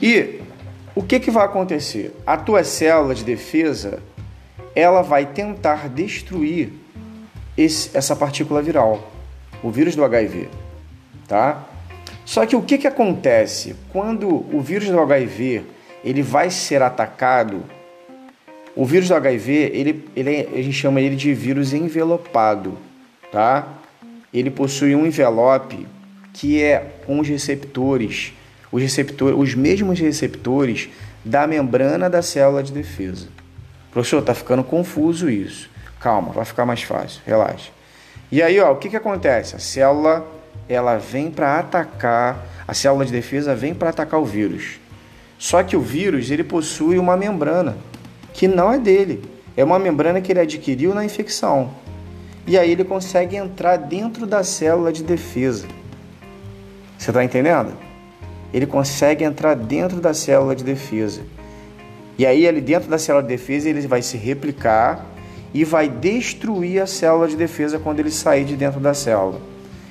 E 0.00 0.40
o 0.94 1.02
que, 1.02 1.20
que 1.20 1.30
vai 1.30 1.44
acontecer? 1.44 2.16
A 2.26 2.38
tua 2.38 2.64
célula 2.64 3.14
de 3.14 3.24
defesa, 3.24 4.02
ela 4.74 5.02
vai 5.02 5.26
tentar 5.26 5.90
destruir 5.90 6.72
esse, 7.58 7.94
essa 7.94 8.16
partícula 8.16 8.62
viral, 8.62 9.06
o 9.62 9.70
vírus 9.70 9.94
do 9.94 10.02
HIV, 10.02 10.48
tá? 11.28 11.62
Só 12.24 12.46
que 12.46 12.56
o 12.56 12.62
que, 12.62 12.78
que 12.78 12.86
acontece 12.86 13.76
quando 13.92 14.30
o 14.30 14.62
vírus 14.62 14.88
do 14.88 14.98
HIV 14.98 15.62
ele 16.02 16.22
vai 16.22 16.48
ser 16.48 16.80
atacado? 16.80 17.64
O 18.76 18.84
vírus 18.84 19.08
do 19.08 19.14
HIV 19.14 19.52
ele, 19.72 20.04
ele 20.14 20.30
é, 20.30 20.48
a 20.52 20.62
gente 20.62 20.74
chama 20.74 21.00
ele 21.00 21.16
de 21.16 21.32
vírus 21.32 21.72
envelopado, 21.72 22.76
tá? 23.32 23.66
Ele 24.32 24.50
possui 24.50 24.94
um 24.94 25.06
envelope 25.06 25.86
que 26.34 26.62
é 26.62 26.86
com 27.06 27.18
os 27.18 27.26
receptores, 27.26 28.34
os 28.70 28.82
receptores, 28.82 29.38
os 29.38 29.54
mesmos 29.54 29.98
receptores 29.98 30.90
da 31.24 31.46
membrana 31.46 32.10
da 32.10 32.20
célula 32.20 32.62
de 32.62 32.70
defesa. 32.70 33.28
Professor, 33.90 34.20
tá 34.20 34.34
ficando 34.34 34.62
confuso 34.62 35.30
isso. 35.30 35.70
Calma, 35.98 36.32
vai 36.32 36.44
ficar 36.44 36.66
mais 36.66 36.82
fácil, 36.82 37.22
relaxa. 37.24 37.70
E 38.30 38.42
aí, 38.42 38.60
ó, 38.60 38.72
o 38.72 38.76
que, 38.76 38.90
que 38.90 38.96
acontece? 38.96 39.56
A 39.56 39.58
célula 39.58 40.26
ela 40.68 40.98
vem 40.98 41.30
para 41.30 41.58
atacar, 41.58 42.46
a 42.68 42.74
célula 42.74 43.06
de 43.06 43.12
defesa 43.12 43.54
vem 43.54 43.72
para 43.72 43.88
atacar 43.88 44.20
o 44.20 44.24
vírus. 44.26 44.78
Só 45.38 45.62
que 45.62 45.76
o 45.76 45.80
vírus 45.80 46.30
ele 46.30 46.44
possui 46.44 46.98
uma 46.98 47.16
membrana 47.16 47.76
que 48.36 48.46
não 48.46 48.70
é 48.70 48.78
dele, 48.78 49.22
é 49.56 49.64
uma 49.64 49.78
membrana 49.78 50.20
que 50.20 50.30
ele 50.30 50.40
adquiriu 50.40 50.94
na 50.94 51.02
infecção. 51.02 51.70
E 52.46 52.58
aí 52.58 52.70
ele 52.70 52.84
consegue 52.84 53.34
entrar 53.34 53.76
dentro 53.78 54.26
da 54.26 54.44
célula 54.44 54.92
de 54.92 55.02
defesa. 55.02 55.66
Você 56.98 57.10
está 57.10 57.24
entendendo? 57.24 57.72
Ele 58.52 58.66
consegue 58.66 59.24
entrar 59.24 59.54
dentro 59.54 60.02
da 60.02 60.12
célula 60.12 60.54
de 60.54 60.62
defesa. 60.62 61.22
E 62.18 62.26
aí, 62.26 62.46
ali 62.46 62.60
dentro 62.60 62.90
da 62.90 62.98
célula 62.98 63.22
de 63.22 63.28
defesa, 63.28 63.70
ele 63.70 63.86
vai 63.86 64.02
se 64.02 64.18
replicar 64.18 65.06
e 65.54 65.64
vai 65.64 65.88
destruir 65.88 66.82
a 66.82 66.86
célula 66.86 67.28
de 67.28 67.36
defesa 67.36 67.78
quando 67.78 68.00
ele 68.00 68.10
sair 68.10 68.44
de 68.44 68.54
dentro 68.54 68.80
da 68.80 68.92
célula. 68.92 69.40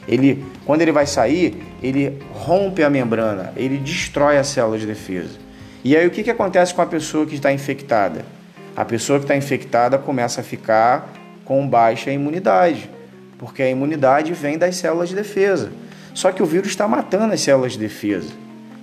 Ele, 0.07 0.45
quando 0.65 0.83
ele 0.83 0.91
vai 0.91 1.07
sair, 1.07 1.63
ele 1.81 2.19
rompe 2.31 2.83
a 2.83 2.91
membrana, 2.91 3.51
ele 3.55 3.79
destrói 3.79 4.37
a 4.37 4.43
célula 4.43 4.77
de 4.77 4.85
defesa. 4.85 5.39
E 5.83 5.97
aí 5.97 6.05
o 6.05 6.11
que, 6.11 6.23
que 6.23 6.31
acontece 6.31 6.73
com 6.75 6.81
a 6.83 6.85
pessoa 6.85 7.25
que 7.25 7.35
está 7.35 7.51
infectada? 7.51 8.34
A 8.75 8.83
pessoa 8.83 9.19
que 9.19 9.25
está 9.25 9.35
infectada 9.35 9.97
começa 9.97 10.41
a 10.41 10.43
ficar 10.43 11.13
com 11.45 11.65
baixa 11.67 12.11
imunidade, 12.11 12.89
porque 13.37 13.61
a 13.61 13.69
imunidade 13.69 14.33
vem 14.33 14.57
das 14.57 14.75
células 14.75 15.09
de 15.09 15.15
defesa. 15.15 15.71
Só 16.13 16.31
que 16.31 16.43
o 16.43 16.45
vírus 16.45 16.69
está 16.69 16.87
matando 16.87 17.33
as 17.33 17.41
células 17.41 17.73
de 17.73 17.79
defesa. 17.79 18.31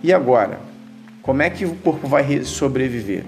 E 0.02 0.12
agora? 0.12 0.60
Como 1.22 1.42
é 1.42 1.50
que 1.50 1.64
o 1.64 1.74
corpo 1.76 2.06
vai 2.08 2.42
sobreviver? 2.44 3.24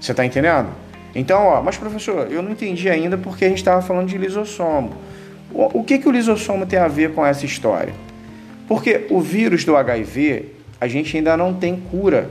Você 0.00 0.12
está 0.12 0.24
entendendo? 0.24 0.68
Então, 1.14 1.46
ó, 1.46 1.62
mas 1.62 1.76
professor, 1.76 2.30
eu 2.30 2.42
não 2.42 2.52
entendi 2.52 2.88
ainda 2.88 3.18
porque 3.18 3.44
a 3.44 3.48
gente 3.48 3.58
estava 3.58 3.82
falando 3.82 4.08
de 4.08 4.16
lisossomo. 4.16 4.94
O 5.52 5.84
que, 5.84 5.98
que 5.98 6.08
o 6.08 6.12
lisossomo 6.12 6.64
tem 6.64 6.78
a 6.78 6.88
ver 6.88 7.12
com 7.12 7.24
essa 7.24 7.44
história? 7.44 7.92
Porque 8.66 9.06
o 9.10 9.20
vírus 9.20 9.64
do 9.64 9.76
HIV, 9.76 10.46
a 10.80 10.88
gente 10.88 11.16
ainda 11.16 11.36
não 11.36 11.52
tem 11.52 11.76
cura. 11.76 12.30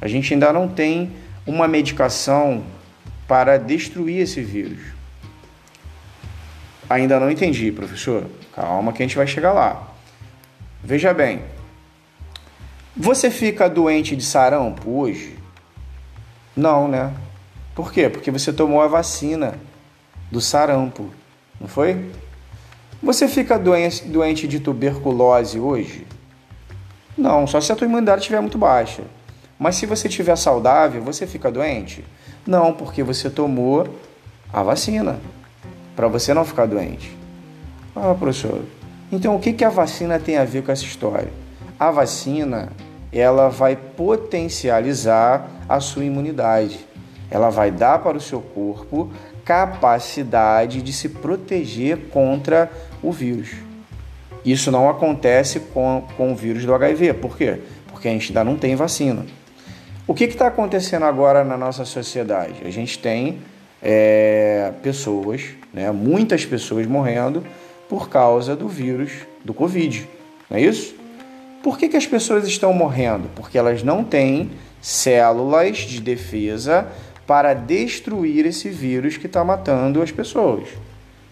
A 0.00 0.08
gente 0.08 0.34
ainda 0.34 0.52
não 0.52 0.66
tem 0.66 1.12
uma 1.46 1.68
medicação 1.68 2.64
para 3.26 3.58
destruir 3.58 4.20
esse 4.20 4.40
vírus. 4.40 4.80
Ainda 6.88 7.18
não 7.18 7.30
entendi, 7.30 7.72
professor. 7.72 8.26
Calma 8.54 8.92
que 8.92 9.02
a 9.02 9.06
gente 9.06 9.16
vai 9.16 9.26
chegar 9.26 9.52
lá. 9.52 9.94
Veja 10.82 11.14
bem. 11.14 11.42
Você 12.96 13.30
fica 13.30 13.68
doente 13.68 14.14
de 14.14 14.24
sarampo 14.24 14.98
hoje? 14.98 15.36
Não, 16.56 16.86
né? 16.86 17.12
Por 17.74 17.92
quê? 17.92 18.08
Porque 18.08 18.30
você 18.30 18.52
tomou 18.52 18.80
a 18.80 18.86
vacina 18.86 19.58
do 20.30 20.40
sarampo, 20.40 21.10
não 21.60 21.66
foi? 21.66 22.10
Você 23.02 23.26
fica 23.26 23.58
doente, 23.58 24.04
doente 24.04 24.46
de 24.46 24.60
tuberculose 24.60 25.58
hoje? 25.58 26.06
Não, 27.18 27.46
só 27.46 27.60
se 27.60 27.72
a 27.72 27.76
tua 27.76 27.86
imunidade 27.86 28.20
estiver 28.20 28.40
muito 28.40 28.56
baixa. 28.56 29.02
Mas 29.64 29.76
se 29.76 29.86
você 29.86 30.08
estiver 30.08 30.36
saudável, 30.36 31.00
você 31.02 31.26
fica 31.26 31.50
doente? 31.50 32.04
Não, 32.46 32.74
porque 32.74 33.02
você 33.02 33.30
tomou 33.30 33.88
a 34.52 34.62
vacina 34.62 35.18
para 35.96 36.06
você 36.06 36.34
não 36.34 36.44
ficar 36.44 36.66
doente. 36.66 37.16
Ah, 37.96 38.14
professor, 38.14 38.60
então 39.10 39.34
o 39.34 39.40
que, 39.40 39.54
que 39.54 39.64
a 39.64 39.70
vacina 39.70 40.18
tem 40.18 40.36
a 40.36 40.44
ver 40.44 40.62
com 40.62 40.70
essa 40.70 40.84
história? 40.84 41.32
A 41.80 41.90
vacina 41.90 42.72
ela 43.10 43.48
vai 43.48 43.74
potencializar 43.74 45.48
a 45.66 45.80
sua 45.80 46.04
imunidade 46.04 46.84
ela 47.30 47.50
vai 47.50 47.70
dar 47.70 48.00
para 48.00 48.16
o 48.16 48.20
seu 48.20 48.40
corpo 48.40 49.10
capacidade 49.44 50.82
de 50.82 50.92
se 50.92 51.08
proteger 51.08 52.08
contra 52.10 52.70
o 53.02 53.10
vírus. 53.10 53.50
Isso 54.44 54.70
não 54.70 54.88
acontece 54.90 55.58
com, 55.58 56.04
com 56.16 56.32
o 56.32 56.36
vírus 56.36 56.64
do 56.64 56.74
HIV. 56.74 57.14
Por 57.14 57.36
quê? 57.36 57.60
Porque 57.88 58.08
a 58.08 58.10
gente 58.10 58.28
ainda 58.28 58.44
não 58.44 58.56
tem 58.56 58.76
vacina. 58.76 59.24
O 60.06 60.12
que 60.12 60.24
está 60.24 60.48
acontecendo 60.48 61.06
agora 61.06 61.42
na 61.42 61.56
nossa 61.56 61.86
sociedade? 61.86 62.56
A 62.62 62.70
gente 62.70 62.98
tem 62.98 63.38
é, 63.82 64.70
pessoas, 64.82 65.46
né, 65.72 65.90
muitas 65.92 66.44
pessoas 66.44 66.86
morrendo 66.86 67.42
por 67.88 68.10
causa 68.10 68.54
do 68.54 68.68
vírus 68.68 69.12
do 69.42 69.54
Covid. 69.54 70.06
Não 70.50 70.58
é 70.58 70.60
isso? 70.60 70.94
Por 71.62 71.78
que, 71.78 71.88
que 71.88 71.96
as 71.96 72.06
pessoas 72.06 72.46
estão 72.46 72.70
morrendo? 72.74 73.30
Porque 73.34 73.56
elas 73.56 73.82
não 73.82 74.04
têm 74.04 74.50
células 74.78 75.78
de 75.78 76.02
defesa 76.02 76.86
para 77.26 77.54
destruir 77.54 78.44
esse 78.44 78.68
vírus 78.68 79.16
que 79.16 79.24
está 79.24 79.42
matando 79.42 80.02
as 80.02 80.12
pessoas. 80.12 80.68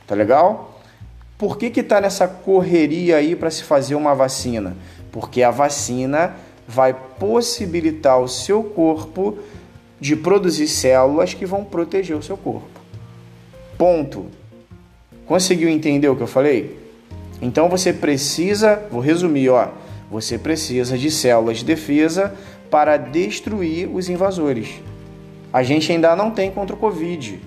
Tá 0.07 0.15
legal? 0.15 0.81
Por 1.37 1.59
que 1.59 1.79
está 1.79 2.01
nessa 2.01 2.27
correria 2.27 3.17
aí 3.17 3.37
para 3.37 3.51
se 3.51 3.65
fazer 3.65 3.97
uma 3.97 4.15
vacina? 4.15 4.75
Porque 5.11 5.43
a 5.43 5.51
vacina 5.51 6.35
vai 6.73 6.95
possibilitar 6.95 8.19
o 8.19 8.27
seu 8.27 8.63
corpo 8.63 9.39
de 10.01 10.17
produzir 10.17 10.67
células 10.67 11.35
que 11.35 11.45
vão 11.45 11.63
proteger 11.63 12.17
o 12.17 12.23
seu 12.23 12.37
corpo. 12.37 12.81
Ponto. 13.77 14.27
Conseguiu 15.27 15.69
entender 15.69 16.09
o 16.09 16.17
que 16.17 16.23
eu 16.23 16.27
falei? 16.27 16.79
Então 17.41 17.69
você 17.69 17.93
precisa, 17.93 18.83
vou 18.91 19.01
resumir, 19.01 19.51
ó, 19.51 19.69
você 20.11 20.39
precisa 20.39 20.97
de 20.97 21.11
células 21.11 21.59
de 21.59 21.65
defesa 21.65 22.35
para 22.71 22.97
destruir 22.97 23.89
os 23.95 24.09
invasores. 24.09 24.81
A 25.53 25.63
gente 25.63 25.93
ainda 25.93 26.17
não 26.17 26.31
tem 26.31 26.51
contra 26.51 26.75
o 26.75 26.79
Covid. 26.79 27.39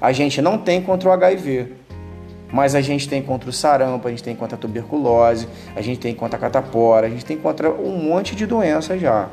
A 0.00 0.12
gente 0.12 0.40
não 0.40 0.56
tem 0.56 0.80
contra 0.80 1.10
o 1.10 1.12
HIV. 1.12 1.74
Mas 2.52 2.74
a 2.74 2.80
gente 2.80 3.08
tem 3.08 3.22
contra 3.22 3.48
o 3.48 3.52
sarampo, 3.52 4.08
a 4.08 4.10
gente 4.10 4.22
tem 4.22 4.34
contra 4.34 4.56
a 4.56 4.58
tuberculose, 4.58 5.48
a 5.74 5.80
gente 5.80 6.00
tem 6.00 6.14
contra 6.14 6.36
a 6.36 6.40
catapora, 6.40 7.06
a 7.06 7.10
gente 7.10 7.24
tem 7.24 7.36
contra 7.36 7.70
um 7.70 7.96
monte 7.96 8.34
de 8.34 8.46
doenças 8.46 9.00
já. 9.00 9.28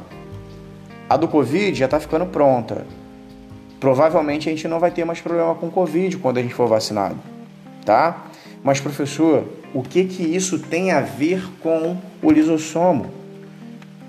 A 1.09 1.17
do 1.17 1.27
Covid 1.27 1.77
já 1.77 1.85
está 1.85 1.99
ficando 1.99 2.25
pronta. 2.25 2.85
Provavelmente 3.79 4.49
a 4.49 4.51
gente 4.51 4.67
não 4.67 4.79
vai 4.79 4.91
ter 4.91 5.05
mais 5.05 5.21
problema 5.21 5.55
com 5.55 5.69
Covid 5.69 6.17
quando 6.17 6.37
a 6.37 6.41
gente 6.41 6.53
for 6.53 6.67
vacinado, 6.67 7.15
tá? 7.85 8.25
Mas 8.63 8.79
professor, 8.79 9.45
o 9.73 9.81
que 9.81 10.05
que 10.05 10.23
isso 10.23 10.59
tem 10.59 10.91
a 10.91 11.01
ver 11.01 11.43
com 11.61 11.97
o 12.21 12.31
lisossomo? 12.31 13.11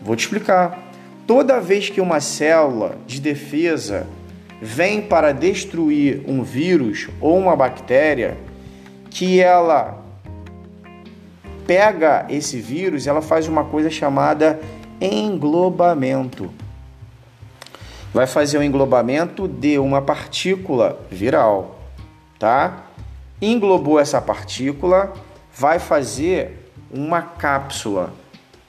Vou 0.03 0.16
te 0.16 0.21
explicar. 0.21 0.90
Toda 1.27 1.61
vez 1.61 1.90
que 1.90 2.01
uma 2.01 2.21
célula 2.21 2.97
de 3.07 3.21
defesa 3.21 4.07
vem 4.61 5.03
para 5.03 5.33
destruir 5.33 6.23
um 6.27 6.42
vírus 6.42 7.09
ou 7.21 7.37
uma 7.37 7.55
bactéria, 7.55 8.38
que 9.18 9.40
ela 9.40 9.98
pega 11.66 12.24
esse 12.28 12.61
vírus, 12.61 13.09
ela 13.09 13.20
faz 13.20 13.48
uma 13.48 13.64
coisa 13.64 13.90
chamada 13.90 14.61
englobamento. 15.00 16.52
Vai 18.14 18.28
fazer 18.28 18.59
o 18.59 18.62
englobamento 18.62 19.48
de 19.48 19.76
uma 19.76 20.00
partícula 20.00 21.00
viral, 21.11 21.81
tá? 22.38 22.85
Englobou 23.42 23.98
essa 23.98 24.20
partícula, 24.20 25.12
vai 25.52 25.81
fazer 25.81 26.70
uma 26.88 27.20
cápsula, 27.20 28.12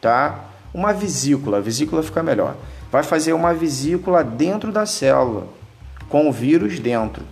tá? 0.01 0.45
Uma 0.73 0.91
vesícula, 0.93 1.57
a 1.57 1.61
vesícula 1.61 2.01
fica 2.01 2.23
melhor. 2.23 2.55
Vai 2.91 3.03
fazer 3.03 3.33
uma 3.33 3.53
vesícula 3.53 4.23
dentro 4.23 4.71
da 4.71 4.87
célula, 4.87 5.47
com 6.09 6.27
o 6.27 6.31
vírus 6.31 6.79
dentro. 6.79 7.23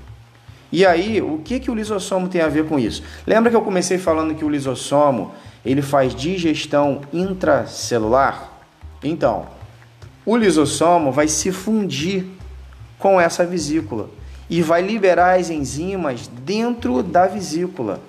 E 0.72 0.86
aí, 0.86 1.22
o 1.22 1.40
que, 1.40 1.60
que 1.60 1.72
o 1.72 1.76
lisossomo 1.76 2.28
tem 2.28 2.42
a 2.42 2.48
ver 2.48 2.66
com 2.66 2.78
isso? 2.78 3.02
Lembra 3.26 3.50
que 3.50 3.56
eu 3.56 3.62
comecei 3.62 3.98
falando 3.98 4.36
que 4.36 4.44
o 4.44 4.50
lisossomo 4.50 5.32
ele 5.66 5.82
faz 5.82 6.14
digestão 6.14 7.02
intracelular? 7.14 8.52
Então, 9.04 9.48
o 10.26 10.36
lisossomo 10.36 11.12
vai 11.12 11.28
se 11.28 11.52
fundir 11.52 12.26
com 13.00 13.20
essa 13.20 13.46
vesícula 13.46 14.10
e 14.50 14.62
vai 14.62 14.82
liberar 14.82 15.40
as 15.40 15.50
enzimas 15.50 16.28
dentro 16.28 17.02
da 17.02 17.28
vesícula. 17.28 18.02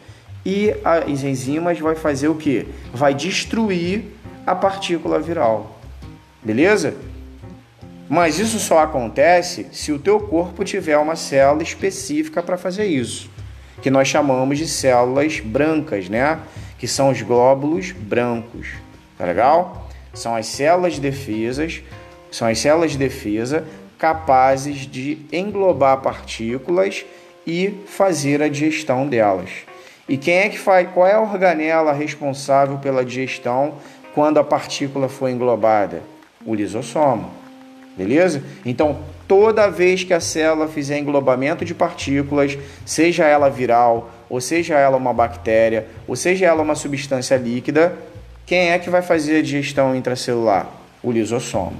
E 0.44 0.74
as 0.84 1.22
enzimas 1.22 1.78
vai 1.78 1.94
fazer 1.94 2.28
o 2.28 2.34
que? 2.34 2.66
Vai 2.92 3.12
destruir 3.14 4.16
a 4.46 4.54
partícula 4.54 5.18
viral. 5.18 5.78
Beleza? 6.42 6.94
Mas 8.08 8.38
isso 8.38 8.58
só 8.58 8.78
acontece 8.78 9.66
se 9.70 9.92
o 9.92 9.98
teu 9.98 10.18
corpo 10.18 10.64
tiver 10.64 10.96
uma 10.96 11.14
célula 11.14 11.62
específica 11.62 12.42
para 12.42 12.56
fazer 12.56 12.86
isso, 12.86 13.30
que 13.82 13.90
nós 13.90 14.08
chamamos 14.08 14.56
de 14.56 14.66
células 14.66 15.40
brancas, 15.40 16.08
né? 16.08 16.38
Que 16.78 16.88
são 16.88 17.10
os 17.10 17.20
glóbulos 17.20 17.92
brancos. 17.92 18.68
Tá 19.18 19.26
legal? 19.26 19.88
São 20.14 20.34
as 20.34 20.46
células 20.46 20.94
de 20.94 21.00
defesas, 21.00 21.82
são 22.30 22.48
as 22.48 22.58
células 22.58 22.92
de 22.92 22.98
defesa 22.98 23.64
capazes 23.98 24.86
de 24.86 25.18
englobar 25.32 26.00
partículas 26.00 27.04
e 27.46 27.74
fazer 27.86 28.40
a 28.40 28.48
digestão 28.48 29.06
delas. 29.06 29.50
E 30.08 30.16
quem 30.16 30.34
é 30.34 30.48
que 30.48 30.58
faz? 30.58 30.88
Qual 30.94 31.06
é 31.06 31.14
a 31.14 31.20
organela 31.20 31.92
responsável 31.92 32.78
pela 32.78 33.04
digestão 33.04 33.74
quando 34.14 34.38
a 34.38 34.44
partícula 34.44 35.08
foi 35.08 35.32
englobada? 35.32 36.02
O 36.46 36.54
lisossomo. 36.54 37.37
Beleza? 37.98 38.44
Então, 38.64 39.00
toda 39.26 39.68
vez 39.68 40.04
que 40.04 40.14
a 40.14 40.20
célula 40.20 40.68
fizer 40.68 41.00
englobamento 41.00 41.64
de 41.64 41.74
partículas, 41.74 42.56
seja 42.86 43.24
ela 43.24 43.48
viral, 43.48 44.08
ou 44.30 44.40
seja 44.40 44.78
ela 44.78 44.96
uma 44.96 45.12
bactéria, 45.12 45.88
ou 46.06 46.14
seja 46.14 46.46
ela 46.46 46.62
uma 46.62 46.76
substância 46.76 47.36
líquida, 47.36 47.92
quem 48.46 48.70
é 48.70 48.78
que 48.78 48.88
vai 48.88 49.02
fazer 49.02 49.38
a 49.38 49.42
digestão 49.42 49.96
intracelular? 49.96 50.70
O 51.02 51.10
lisossomo. 51.10 51.76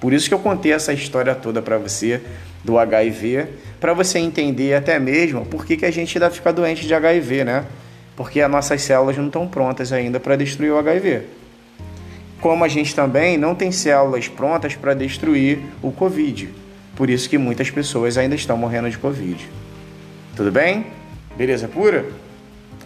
Por 0.00 0.14
isso 0.14 0.26
que 0.26 0.34
eu 0.34 0.38
contei 0.38 0.72
essa 0.72 0.94
história 0.94 1.34
toda 1.34 1.60
para 1.60 1.76
você 1.76 2.22
do 2.64 2.78
HIV, 2.78 3.46
para 3.78 3.92
você 3.92 4.18
entender 4.18 4.72
até 4.72 4.98
mesmo 4.98 5.44
por 5.44 5.66
que, 5.66 5.76
que 5.76 5.84
a 5.84 5.90
gente 5.90 6.16
ainda 6.16 6.30
fica 6.30 6.50
doente 6.50 6.86
de 6.86 6.94
HIV, 6.94 7.44
né? 7.44 7.66
Porque 8.16 8.40
as 8.40 8.50
nossas 8.50 8.80
células 8.80 9.18
não 9.18 9.26
estão 9.26 9.46
prontas 9.46 9.92
ainda 9.92 10.18
para 10.18 10.34
destruir 10.34 10.72
o 10.72 10.78
HIV 10.78 11.41
como 12.42 12.64
a 12.64 12.68
gente 12.68 12.92
também 12.92 13.38
não 13.38 13.54
tem 13.54 13.70
células 13.70 14.26
prontas 14.26 14.74
para 14.74 14.94
destruir 14.94 15.60
o 15.80 15.92
Covid. 15.92 16.50
Por 16.96 17.08
isso 17.08 17.30
que 17.30 17.38
muitas 17.38 17.70
pessoas 17.70 18.18
ainda 18.18 18.34
estão 18.34 18.56
morrendo 18.56 18.90
de 18.90 18.98
Covid. 18.98 19.48
Tudo 20.34 20.50
bem? 20.50 20.86
Beleza 21.36 21.68
pura? 21.68 22.04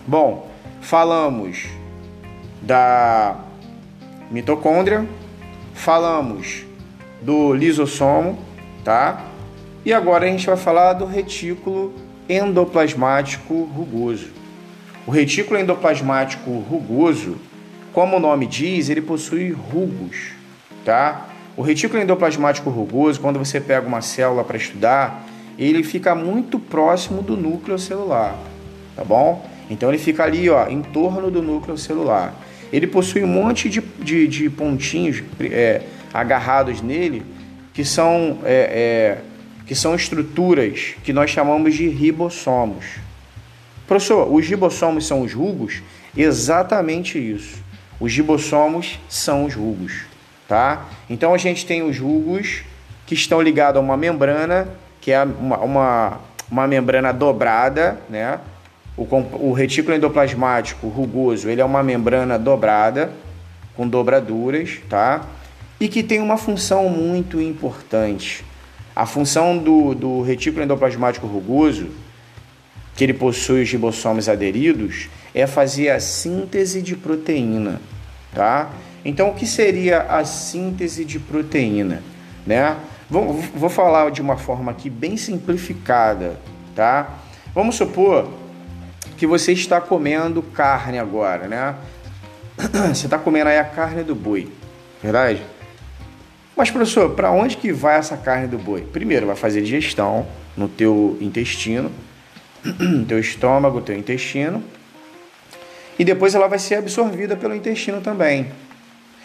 Bom, 0.07 0.51
falamos 0.83 1.65
da 2.61 3.39
mitocôndria, 4.31 5.07
falamos 5.73 6.67
do 7.23 7.55
lisossomo, 7.55 8.39
tá? 8.85 9.25
E 9.87 9.93
agora 9.93 10.27
a 10.27 10.29
gente 10.29 10.47
vai 10.47 10.57
falar 10.59 10.93
do 10.93 11.07
retículo 11.07 11.95
endoplasmático 12.29 13.65
rugoso. 13.75 14.29
O 15.07 15.11
retículo 15.11 15.59
endoplasmático 15.59 16.51
rugoso 16.59 17.39
como 17.97 18.19
o 18.19 18.21
nome 18.21 18.47
diz, 18.47 18.91
ele 18.91 19.01
possui 19.01 19.53
rugos, 19.53 20.33
tá? 20.85 21.31
O 21.57 21.63
retículo 21.63 22.03
endoplasmático 22.03 22.69
rugoso, 22.69 23.19
quando 23.19 23.39
você 23.39 23.59
pega 23.59 23.89
uma 23.89 24.03
célula 24.03 24.45
para 24.45 24.59
estudar, 24.59 25.27
ele 25.59 25.83
fica 25.83 26.15
muito 26.15 26.59
próximo 26.59 27.23
do 27.23 27.39
núcleo 27.39 27.79
celular, 27.79 28.37
tá 28.95 29.03
bom? 29.03 29.49
Então 29.71 29.89
ele 29.89 29.97
fica 29.97 30.25
ali, 30.25 30.51
ó, 30.51 30.69
em 30.69 30.83
torno 30.83 31.31
do 31.31 31.41
núcleo 31.41 31.79
celular. 31.79 32.35
Ele 32.71 32.87
possui 32.87 33.25
um 33.25 33.29
monte 33.29 33.71
de, 33.71 33.81
de, 33.81 34.29
de 34.29 34.51
pontinhos 34.51 35.23
é, 35.41 35.81
agarrados 36.13 36.83
nele 36.83 37.23
que 37.73 37.83
são, 37.83 38.41
é, 38.45 39.17
é, 39.17 39.19
que 39.67 39.75
são 39.75 39.95
estruturas 39.95 40.97
que 41.03 41.15
nós 41.15 41.31
chamamos 41.31 41.75
de 41.75 41.89
ribossomos. 41.89 42.85
Professor, 43.87 44.31
os 44.31 44.47
ribossomos 44.47 45.07
são 45.07 45.23
os 45.23 45.33
rugos? 45.33 45.81
Exatamente 46.15 47.19
isso. 47.19 47.65
Os 47.99 48.13
gibossomos 48.13 48.99
são 49.09 49.45
os 49.45 49.55
rugos, 49.55 50.05
tá? 50.47 50.85
Então 51.09 51.33
a 51.33 51.39
gente 51.39 51.65
tem 51.65 51.83
os 51.83 51.99
rugos 51.99 52.63
que 53.07 53.15
estão 53.15 53.41
ligados 53.41 53.79
a 53.79 53.81
uma 53.81 53.97
membrana, 53.97 54.69
que 55.01 55.13
é 55.13 55.23
uma, 55.23 55.59
uma, 55.59 56.21
uma 56.51 56.67
membrana 56.67 57.13
dobrada, 57.13 57.99
né? 58.11 58.41
O, 58.97 59.07
o 59.49 59.53
retículo 59.53 59.97
endoplasmático 59.97 60.89
rugoso, 60.89 61.49
ele 61.49 61.61
é 61.61 61.65
uma 61.65 61.83
membrana 61.83 62.39
dobrada, 62.39 63.11
com 63.77 63.87
dobraduras, 63.87 64.79
tá? 64.89 65.25
E 65.79 65.89
que 65.89 66.03
tem 66.03 66.21
uma 66.21 66.39
função 66.39 66.89
muito 66.89 67.41
importante. 67.41 68.45
A 68.95 69.05
função 69.05 69.59
do, 69.59 69.95
do 69.95 70.23
retículo 70.23 70.65
endoplasmático 70.65 71.27
rugoso, 71.27 71.89
que 72.97 73.05
ele 73.05 73.13
possui 73.13 73.63
os 73.63 73.71
ribossomos 73.71 74.29
aderidos, 74.29 75.11
é 75.37 75.47
fazer 75.47 75.91
a 75.91 76.01
síntese 76.01 76.81
de 76.81 76.97
proteína, 76.97 77.79
tá? 78.35 78.71
Então, 79.05 79.29
o 79.29 79.35
que 79.35 79.47
seria 79.47 80.01
a 80.01 80.25
síntese 80.25 81.05
de 81.05 81.19
proteína, 81.19 82.03
né? 82.47 82.75
Vou, 83.11 83.35
vou 83.35 83.69
falar 83.69 84.11
de 84.11 84.23
uma 84.23 84.39
forma 84.39 84.73
aqui 84.73 84.89
bem 84.89 85.19
simplificada, 85.19 86.41
tá? 86.75 87.19
Vamos 87.55 87.75
supor 87.75 88.31
que 89.19 89.27
você 89.27 89.53
está 89.53 89.79
comendo 89.79 90.43
carne 90.43 90.99
agora, 90.99 91.47
né? 91.47 91.75
Você 92.95 93.07
está 93.07 93.19
comendo 93.19 93.51
aí 93.51 93.59
a 93.59 93.65
carne 93.65 94.03
do 94.03 94.15
boi, 94.15 94.51
verdade? 95.03 95.43
Mas 96.57 96.71
professor, 96.71 97.11
para 97.11 97.31
onde 97.31 97.59
que 97.59 97.71
vai 97.71 97.99
essa 97.99 98.17
carne 98.17 98.47
do 98.47 98.57
boi? 98.57 98.81
Primeiro, 98.81 99.27
vai 99.27 99.37
fazer 99.37 99.61
digestão 99.61 100.27
no 100.57 100.67
teu 100.67 101.19
intestino, 101.21 101.93
teu 103.07 103.19
estômago, 103.19 103.83
teu 103.83 103.95
intestino, 103.95 104.65
e 105.99 106.05
depois 106.05 106.35
ela 106.35 106.49
vai 106.49 106.59
ser 106.59 106.77
absorvida 106.77 107.37
pelo 107.37 107.55
intestino 107.55 108.01
também 108.01 108.51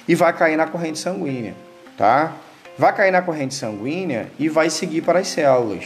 e 0.08 0.16
vai 0.16 0.34
cair 0.34 0.58
na 0.58 0.68
corrente 0.68 1.00
sanguínea, 1.00 1.54
tá? 1.98 2.36
Vai 2.78 2.96
cair 2.96 3.12
na 3.12 3.22
corrente 3.22 3.54
sanguínea 3.54 4.32
e 4.40 4.50
vai 4.50 4.70
seguir 4.70 5.02
para 5.02 5.20
as 5.20 5.28
células. 5.28 5.86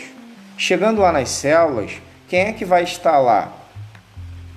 Chegando 0.57 1.01
lá 1.01 1.11
nas 1.11 1.29
células, 1.29 1.91
quem 2.27 2.41
é 2.41 2.53
que 2.53 2.63
vai 2.63 2.83
estar 2.83 3.19
lá? 3.19 3.51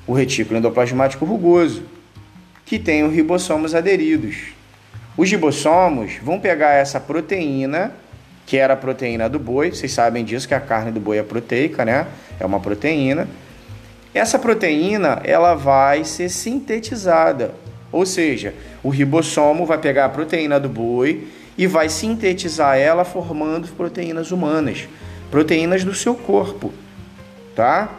O 0.07 0.12
retículo 0.12 0.59
endoplasmático 0.59 1.25
rugoso, 1.25 1.83
que 2.64 2.79
tem 2.79 3.03
os 3.03 3.12
ribossomos 3.12 3.75
aderidos. 3.75 4.37
Os 5.17 5.31
ribossomos 5.31 6.12
vão 6.23 6.38
pegar 6.38 6.73
essa 6.73 7.01
proteína, 7.01 7.93
que 8.47 8.57
era 8.57 8.75
a 8.75 8.77
proteína 8.77 9.29
do 9.29 9.38
boi, 9.38 9.73
vocês 9.73 9.93
sabem 9.93 10.25
disso 10.25 10.47
que 10.47 10.55
a 10.55 10.61
carne 10.61 10.93
do 10.93 11.01
boi 11.01 11.19
é 11.19 11.23
proteica, 11.23 11.85
né? 11.85 12.07
É 12.38 12.47
uma 12.47 12.61
proteína 12.61 13.27
essa 14.18 14.38
proteína 14.38 15.20
ela 15.24 15.54
vai 15.54 16.04
ser 16.04 16.28
sintetizada, 16.28 17.54
ou 17.90 18.04
seja, 18.04 18.54
o 18.83 18.90
ribossomo 18.90 19.64
vai 19.64 19.78
pegar 19.78 20.04
a 20.07 20.09
proteína 20.09 20.59
do 20.61 20.68
boi 20.68 21.28
e 21.57 21.66
vai 21.66 21.88
sintetizar 21.88 22.76
ela 22.76 23.04
formando 23.04 23.68
proteínas 23.68 24.31
humanas, 24.31 24.88
proteínas 25.31 25.85
do 25.85 25.94
seu 25.94 26.14
corpo, 26.14 26.72
tá? 27.54 27.90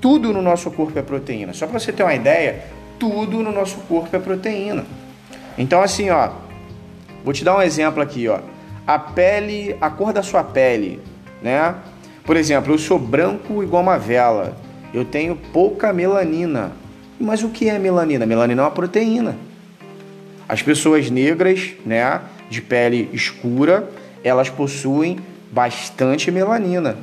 Tudo 0.00 0.32
no 0.32 0.42
nosso 0.42 0.70
corpo 0.70 0.98
é 0.98 1.02
proteína. 1.02 1.52
Só 1.52 1.66
para 1.66 1.78
você 1.78 1.92
ter 1.92 2.02
uma 2.02 2.14
ideia, 2.14 2.64
tudo 2.98 3.42
no 3.42 3.50
nosso 3.50 3.78
corpo 3.88 4.14
é 4.14 4.18
proteína. 4.18 4.84
Então 5.56 5.80
assim, 5.80 6.10
ó, 6.10 6.30
vou 7.24 7.32
te 7.32 7.44
dar 7.44 7.56
um 7.56 7.62
exemplo 7.62 8.02
aqui, 8.02 8.28
ó. 8.28 8.40
A 8.86 8.98
pele, 8.98 9.76
a 9.80 9.88
cor 9.88 10.12
da 10.12 10.22
sua 10.22 10.44
pele, 10.44 11.00
né? 11.42 11.74
Por 12.24 12.36
exemplo, 12.36 12.74
eu 12.74 12.78
sou 12.78 12.98
branco 12.98 13.62
igual 13.62 13.82
uma 13.82 13.98
vela 13.98 14.63
eu 14.94 15.04
tenho 15.04 15.36
pouca 15.52 15.92
melanina. 15.92 16.72
Mas 17.20 17.42
o 17.42 17.48
que 17.48 17.68
é 17.68 17.78
melanina? 17.78 18.24
Melanina 18.24 18.62
é 18.62 18.64
uma 18.64 18.70
proteína. 18.70 19.36
As 20.48 20.62
pessoas 20.62 21.10
negras, 21.10 21.72
né, 21.84 22.20
de 22.48 22.62
pele 22.62 23.10
escura, 23.12 23.88
elas 24.22 24.48
possuem 24.48 25.18
bastante 25.50 26.30
melanina. 26.30 26.96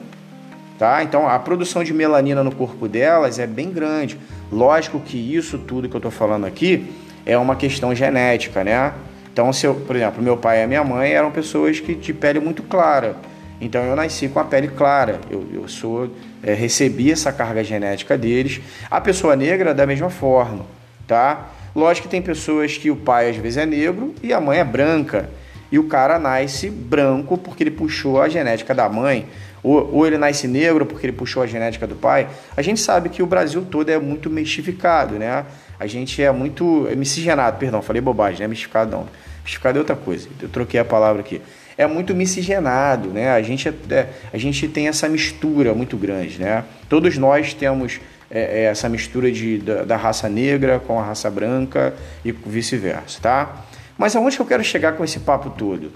tá? 0.79 1.03
Então 1.03 1.27
a 1.27 1.37
produção 1.37 1.83
de 1.83 1.93
melanina 1.93 2.43
no 2.43 2.53
corpo 2.53 2.87
delas 2.87 3.37
é 3.37 3.45
bem 3.45 3.71
grande. 3.71 4.17
Lógico 4.51 4.99
que 4.99 5.17
isso 5.17 5.57
tudo 5.57 5.89
que 5.89 5.95
eu 5.95 5.99
estou 5.99 6.11
falando 6.11 6.45
aqui 6.45 6.91
é 7.25 7.37
uma 7.37 7.55
questão 7.55 7.93
genética, 7.93 8.63
né? 8.63 8.93
Então, 9.31 9.53
se 9.53 9.65
eu, 9.65 9.75
por 9.75 9.95
exemplo, 9.95 10.21
meu 10.21 10.35
pai 10.35 10.61
e 10.63 10.67
minha 10.67 10.83
mãe 10.83 11.11
eram 11.11 11.31
pessoas 11.31 11.79
que 11.79 11.95
de 11.95 12.13
pele 12.13 12.39
muito 12.39 12.63
clara. 12.63 13.15
Então 13.61 13.83
eu 13.83 13.95
nasci 13.95 14.27
com 14.27 14.39
a 14.39 14.43
pele 14.43 14.67
clara. 14.69 15.21
Eu, 15.29 15.47
eu 15.53 15.67
sou 15.67 16.09
é, 16.41 16.53
recebi 16.53 17.11
essa 17.11 17.31
carga 17.31 17.63
genética 17.63 18.17
deles. 18.17 18.59
A 18.89 18.99
pessoa 18.99 19.35
negra 19.35 19.73
da 19.73 19.85
mesma 19.85 20.09
forma, 20.09 20.65
tá? 21.07 21.49
Lógico 21.75 22.07
que 22.07 22.11
tem 22.11 22.21
pessoas 22.21 22.77
que 22.77 22.89
o 22.89 22.95
pai 22.95 23.29
às 23.29 23.37
vezes 23.37 23.57
é 23.57 23.65
negro 23.65 24.15
e 24.21 24.33
a 24.33 24.41
mãe 24.41 24.57
é 24.57 24.63
branca. 24.63 25.29
E 25.71 25.79
o 25.79 25.85
cara 25.85 26.19
nasce 26.19 26.69
branco 26.69 27.37
porque 27.37 27.63
ele 27.63 27.71
puxou 27.71 28.21
a 28.21 28.27
genética 28.27 28.75
da 28.75 28.89
mãe, 28.89 29.25
ou, 29.63 29.89
ou 29.93 30.07
ele 30.07 30.17
nasce 30.17 30.45
negro 30.45 30.85
porque 30.85 31.05
ele 31.05 31.13
puxou 31.13 31.41
a 31.41 31.47
genética 31.47 31.87
do 31.87 31.95
pai. 31.95 32.27
A 32.57 32.61
gente 32.61 32.81
sabe 32.81 33.07
que 33.07 33.23
o 33.23 33.25
Brasil 33.25 33.65
todo 33.69 33.89
é 33.89 33.97
muito 33.97 34.29
mistificado, 34.29 35.15
né? 35.15 35.45
A 35.79 35.87
gente 35.87 36.21
é 36.21 36.29
muito 36.29 36.87
é 36.91 36.95
miscigenado, 36.95 37.57
perdão, 37.57 37.81
falei 37.81 38.01
bobagem, 38.01 38.39
não 38.39 38.45
é 38.45 38.47
mistificado 38.49 38.91
não. 38.91 39.07
Mistificado 39.43 39.77
é 39.77 39.79
outra 39.79 39.95
coisa, 39.95 40.27
eu 40.41 40.49
troquei 40.49 40.79
a 40.79 40.85
palavra 40.85 41.21
aqui. 41.21 41.41
É 41.81 41.87
muito 41.87 42.13
miscigenado, 42.13 43.09
né? 43.09 43.31
A 43.31 43.41
gente, 43.41 43.67
é, 43.67 43.73
é 43.89 44.09
a 44.31 44.37
gente 44.37 44.67
tem 44.67 44.87
essa 44.87 45.09
mistura 45.09 45.73
muito 45.73 45.97
grande, 45.97 46.39
né? 46.39 46.63
Todos 46.87 47.17
nós 47.17 47.55
temos 47.55 47.99
é, 48.29 48.39
é, 48.39 48.63
essa 48.65 48.87
mistura 48.87 49.31
de, 49.31 49.57
da, 49.57 49.83
da, 49.83 49.97
raça 49.97 50.29
negra 50.29 50.79
com 50.79 50.99
a 50.99 51.03
raça 51.03 51.27
branca 51.27 51.95
e 52.23 52.31
vice-versa, 52.31 53.19
tá? 53.19 53.65
Mas 53.97 54.15
aonde 54.15 54.35
que 54.35 54.41
eu 54.43 54.45
quero 54.45 54.63
chegar 54.63 54.91
com 54.91 55.03
esse 55.03 55.21
papo 55.21 55.49
todo? 55.49 55.91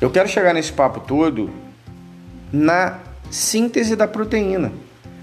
Eu 0.00 0.08
quero 0.08 0.28
chegar 0.28 0.54
nesse 0.54 0.72
papo 0.72 1.00
todo 1.00 1.50
na 2.52 3.00
síntese 3.32 3.96
da 3.96 4.06
proteína. 4.06 4.70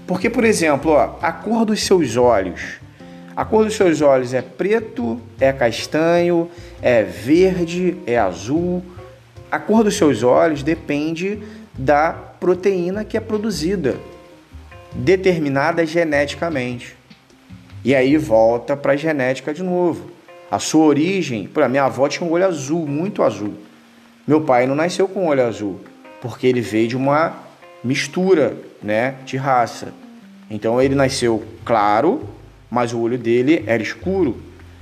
Porque, 0.06 0.28
por 0.28 0.44
exemplo, 0.44 0.90
ó, 0.90 1.16
a 1.22 1.32
cor 1.32 1.64
dos 1.64 1.82
seus 1.82 2.18
olhos 2.18 2.82
a 3.34 3.44
cor 3.44 3.64
dos 3.64 3.74
seus 3.74 4.02
olhos 4.02 4.34
é 4.34 4.42
preto, 4.42 5.20
é 5.40 5.52
castanho, 5.52 6.50
é 6.82 7.02
verde, 7.02 7.96
é 8.06 8.18
azul. 8.18 8.82
A 9.52 9.58
cor 9.58 9.84
dos 9.84 9.98
seus 9.98 10.22
olhos 10.22 10.62
depende 10.62 11.38
da 11.74 12.10
proteína 12.10 13.04
que 13.04 13.18
é 13.18 13.20
produzida, 13.20 13.96
determinada 14.94 15.84
geneticamente. 15.84 16.96
E 17.84 17.94
aí 17.94 18.16
volta 18.16 18.74
para 18.74 18.94
a 18.94 18.96
genética 18.96 19.52
de 19.52 19.62
novo. 19.62 20.10
A 20.50 20.58
sua 20.58 20.86
origem, 20.86 21.46
para 21.46 21.68
minha 21.68 21.84
avó 21.84 22.08
tinha 22.08 22.26
um 22.26 22.32
olho 22.32 22.46
azul, 22.46 22.86
muito 22.86 23.22
azul. 23.22 23.52
Meu 24.26 24.40
pai 24.40 24.66
não 24.66 24.74
nasceu 24.74 25.06
com 25.06 25.26
olho 25.26 25.46
azul, 25.46 25.80
porque 26.22 26.46
ele 26.46 26.62
veio 26.62 26.88
de 26.88 26.96
uma 26.96 27.34
mistura, 27.84 28.56
né, 28.82 29.16
de 29.26 29.36
raça. 29.36 29.92
Então 30.50 30.80
ele 30.80 30.94
nasceu 30.94 31.44
claro, 31.62 32.26
mas 32.70 32.94
o 32.94 33.00
olho 33.00 33.18
dele 33.18 33.64
era 33.66 33.82
escuro. 33.82 34.34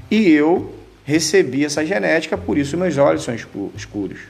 E 0.08 0.30
eu 0.30 0.72
recebi 1.04 1.64
essa 1.64 1.84
genética, 1.84 2.38
por 2.38 2.56
isso 2.56 2.76
meus 2.76 2.96
olhos 2.98 3.24
são 3.24 3.34
escuros, 3.34 4.20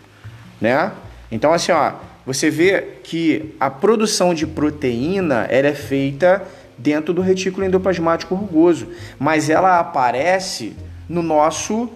né? 0.61 0.92
Então 1.31 1.53
assim, 1.53 1.73
ó, 1.73 1.92
você 2.27 2.51
vê 2.51 2.99
que 3.03 3.55
a 3.59 3.70
produção 3.70 4.35
de 4.35 4.46
proteína 4.46 5.46
ela 5.49 5.68
é 5.68 5.75
feita 5.75 6.42
dentro 6.77 7.12
do 7.12 7.20
retículo 7.20 7.66
endoplasmático 7.66 8.35
rugoso, 8.35 8.88
mas 9.18 9.51
ela 9.51 9.79
aparece 9.79 10.77
no 11.09 11.23
nosso 11.23 11.90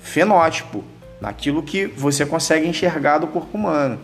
fenótipo, 0.00 0.84
naquilo 1.20 1.62
que 1.62 1.86
você 1.86 2.24
consegue 2.24 2.66
enxergar 2.66 3.18
do 3.18 3.26
corpo 3.26 3.56
humano, 3.56 3.98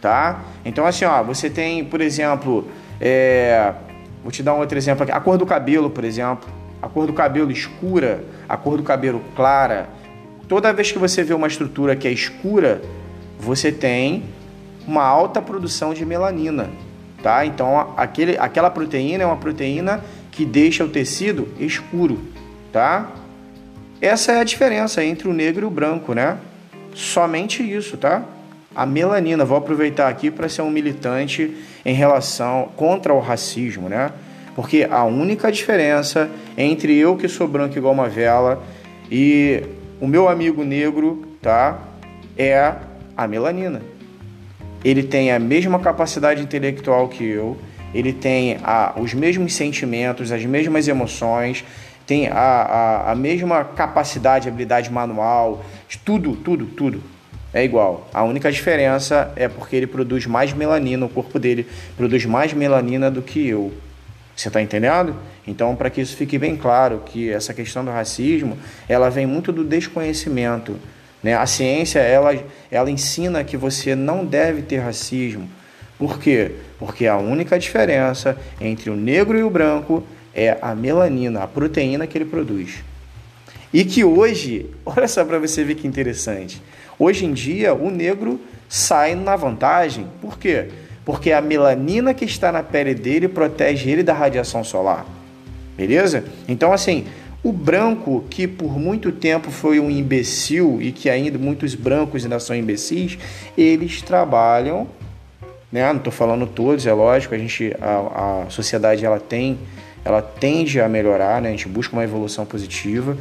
tá? 0.00 0.42
Então 0.64 0.86
assim, 0.86 1.04
ó, 1.04 1.22
você 1.22 1.48
tem, 1.48 1.84
por 1.84 2.00
exemplo, 2.00 2.68
é, 3.00 3.72
Vou 4.22 4.32
te 4.32 4.42
dar 4.42 4.54
um 4.54 4.58
outro 4.58 4.76
exemplo 4.76 5.04
aqui. 5.04 5.12
A 5.12 5.20
cor 5.20 5.38
do 5.38 5.46
cabelo, 5.46 5.90
por 5.90 6.04
exemplo. 6.04 6.48
A 6.82 6.88
cor 6.88 7.06
do 7.06 7.12
cabelo 7.12 7.50
escura, 7.50 8.22
a 8.48 8.56
cor 8.56 8.76
do 8.76 8.82
cabelo 8.82 9.22
clara. 9.34 9.88
Toda 10.46 10.72
vez 10.72 10.92
que 10.92 10.98
você 10.98 11.22
vê 11.22 11.34
uma 11.34 11.46
estrutura 11.46 11.96
que 11.96 12.06
é 12.06 12.10
escura, 12.10 12.82
você 13.38 13.70
tem 13.70 14.24
uma 14.86 15.04
alta 15.04 15.40
produção 15.40 15.92
de 15.92 16.04
melanina, 16.04 16.70
tá? 17.22 17.44
Então, 17.44 17.92
aquele, 17.96 18.36
aquela 18.38 18.70
proteína 18.70 19.22
é 19.22 19.26
uma 19.26 19.36
proteína 19.36 20.02
que 20.30 20.44
deixa 20.44 20.84
o 20.84 20.88
tecido 20.88 21.48
escuro, 21.58 22.18
tá? 22.72 23.10
Essa 24.00 24.32
é 24.32 24.40
a 24.40 24.44
diferença 24.44 25.04
entre 25.04 25.28
o 25.28 25.32
negro 25.32 25.66
e 25.66 25.68
o 25.68 25.70
branco, 25.70 26.14
né? 26.14 26.38
Somente 26.94 27.62
isso, 27.62 27.96
tá? 27.96 28.22
A 28.74 28.86
melanina, 28.86 29.44
vou 29.44 29.58
aproveitar 29.58 30.08
aqui 30.08 30.30
para 30.30 30.48
ser 30.48 30.62
um 30.62 30.70
militante 30.70 31.56
em 31.84 31.94
relação 31.94 32.70
contra 32.76 33.12
o 33.12 33.20
racismo, 33.20 33.88
né? 33.88 34.12
Porque 34.54 34.86
a 34.90 35.04
única 35.04 35.50
diferença 35.52 36.30
entre 36.56 36.96
eu 36.96 37.16
que 37.16 37.28
sou 37.28 37.46
branco 37.46 37.76
igual 37.76 37.92
uma 37.92 38.08
vela 38.08 38.62
e 39.10 39.62
o 40.00 40.06
meu 40.06 40.28
amigo 40.28 40.64
negro, 40.64 41.24
tá? 41.42 41.78
É 42.36 42.74
a 43.18 43.26
melanina. 43.26 43.82
Ele 44.84 45.02
tem 45.02 45.32
a 45.32 45.38
mesma 45.40 45.80
capacidade 45.80 46.40
intelectual 46.40 47.08
que 47.08 47.24
eu, 47.24 47.58
ele 47.92 48.12
tem 48.12 48.58
a, 48.62 48.94
os 48.96 49.12
mesmos 49.12 49.54
sentimentos, 49.54 50.30
as 50.30 50.44
mesmas 50.44 50.86
emoções, 50.86 51.64
tem 52.06 52.28
a, 52.28 52.32
a, 52.32 53.12
a 53.12 53.14
mesma 53.16 53.64
capacidade, 53.64 54.48
habilidade 54.48 54.90
manual, 54.90 55.64
tudo, 56.04 56.36
tudo, 56.36 56.66
tudo 56.66 57.02
é 57.52 57.64
igual. 57.64 58.08
A 58.14 58.22
única 58.22 58.52
diferença 58.52 59.32
é 59.34 59.48
porque 59.48 59.74
ele 59.74 59.86
produz 59.86 60.26
mais 60.26 60.52
melanina, 60.52 61.04
o 61.06 61.08
corpo 61.08 61.38
dele 61.38 61.66
produz 61.96 62.24
mais 62.24 62.52
melanina 62.52 63.10
do 63.10 63.20
que 63.20 63.48
eu. 63.48 63.72
Você 64.36 64.46
está 64.48 64.62
entendendo? 64.62 65.16
Então, 65.44 65.74
para 65.74 65.90
que 65.90 66.00
isso 66.00 66.16
fique 66.16 66.38
bem 66.38 66.56
claro, 66.56 67.02
que 67.04 67.28
essa 67.28 67.52
questão 67.52 67.84
do 67.84 67.90
racismo, 67.90 68.56
ela 68.88 69.10
vem 69.10 69.26
muito 69.26 69.50
do 69.50 69.64
desconhecimento. 69.64 70.76
Né? 71.28 71.34
A 71.34 71.44
ciência, 71.46 71.98
ela, 71.98 72.34
ela 72.70 72.90
ensina 72.90 73.44
que 73.44 73.56
você 73.56 73.94
não 73.94 74.24
deve 74.24 74.62
ter 74.62 74.78
racismo. 74.78 75.46
Por 75.98 76.18
quê? 76.18 76.52
Porque 76.78 77.06
a 77.06 77.18
única 77.18 77.58
diferença 77.58 78.34
entre 78.58 78.88
o 78.88 78.96
negro 78.96 79.38
e 79.38 79.42
o 79.42 79.50
branco 79.50 80.02
é 80.34 80.56
a 80.62 80.74
melanina, 80.74 81.42
a 81.42 81.46
proteína 81.46 82.06
que 82.06 82.16
ele 82.16 82.24
produz. 82.24 82.82
E 83.72 83.84
que 83.84 84.02
hoje, 84.04 84.70
olha 84.86 85.06
só 85.06 85.22
para 85.22 85.38
você 85.38 85.62
ver 85.62 85.74
que 85.74 85.86
interessante, 85.86 86.62
Hoje 86.98 87.24
em 87.24 87.32
dia, 87.32 87.72
o 87.72 87.90
negro 87.90 88.40
sai 88.68 89.14
na 89.14 89.36
vantagem. 89.36 90.08
Por 90.20 90.36
quê? 90.36 90.68
Porque 91.04 91.30
a 91.30 91.40
melanina 91.40 92.12
que 92.12 92.24
está 92.24 92.50
na 92.50 92.60
pele 92.60 92.92
dele 92.92 93.28
protege 93.28 93.88
ele 93.88 94.02
da 94.02 94.12
radiação 94.12 94.64
solar. 94.64 95.06
Beleza? 95.76 96.24
Então, 96.48 96.72
assim, 96.72 97.06
o 97.42 97.52
branco, 97.52 98.24
que 98.28 98.46
por 98.46 98.78
muito 98.78 99.12
tempo 99.12 99.50
foi 99.50 99.78
um 99.78 99.90
imbecil 99.90 100.78
e 100.80 100.92
que 100.92 101.08
ainda 101.08 101.38
muitos 101.38 101.74
brancos 101.74 102.24
ainda 102.24 102.40
são 102.40 102.54
imbecis, 102.54 103.18
eles 103.56 104.02
trabalham, 104.02 104.88
né? 105.70 105.86
Não 105.88 105.98
estou 105.98 106.12
falando 106.12 106.46
todos, 106.46 106.86
é 106.86 106.92
lógico, 106.92 107.34
a 107.34 107.38
gente, 107.38 107.74
a, 107.80 108.44
a 108.46 108.50
sociedade 108.50 109.04
ela 109.04 109.20
tem, 109.20 109.58
ela 110.04 110.20
tende 110.20 110.80
a 110.80 110.88
melhorar, 110.88 111.40
né? 111.40 111.48
A 111.48 111.52
gente 111.52 111.68
busca 111.68 111.94
uma 111.94 112.04
evolução 112.04 112.44
positiva 112.44 113.16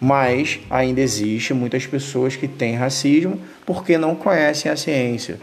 mas 0.00 0.60
ainda 0.70 1.00
existe 1.00 1.52
muitas 1.52 1.86
pessoas 1.86 2.36
que 2.36 2.46
têm 2.46 2.76
racismo 2.76 3.40
porque 3.66 3.98
não 3.98 4.14
conhecem 4.14 4.70
a 4.70 4.76
ciência. 4.76 5.38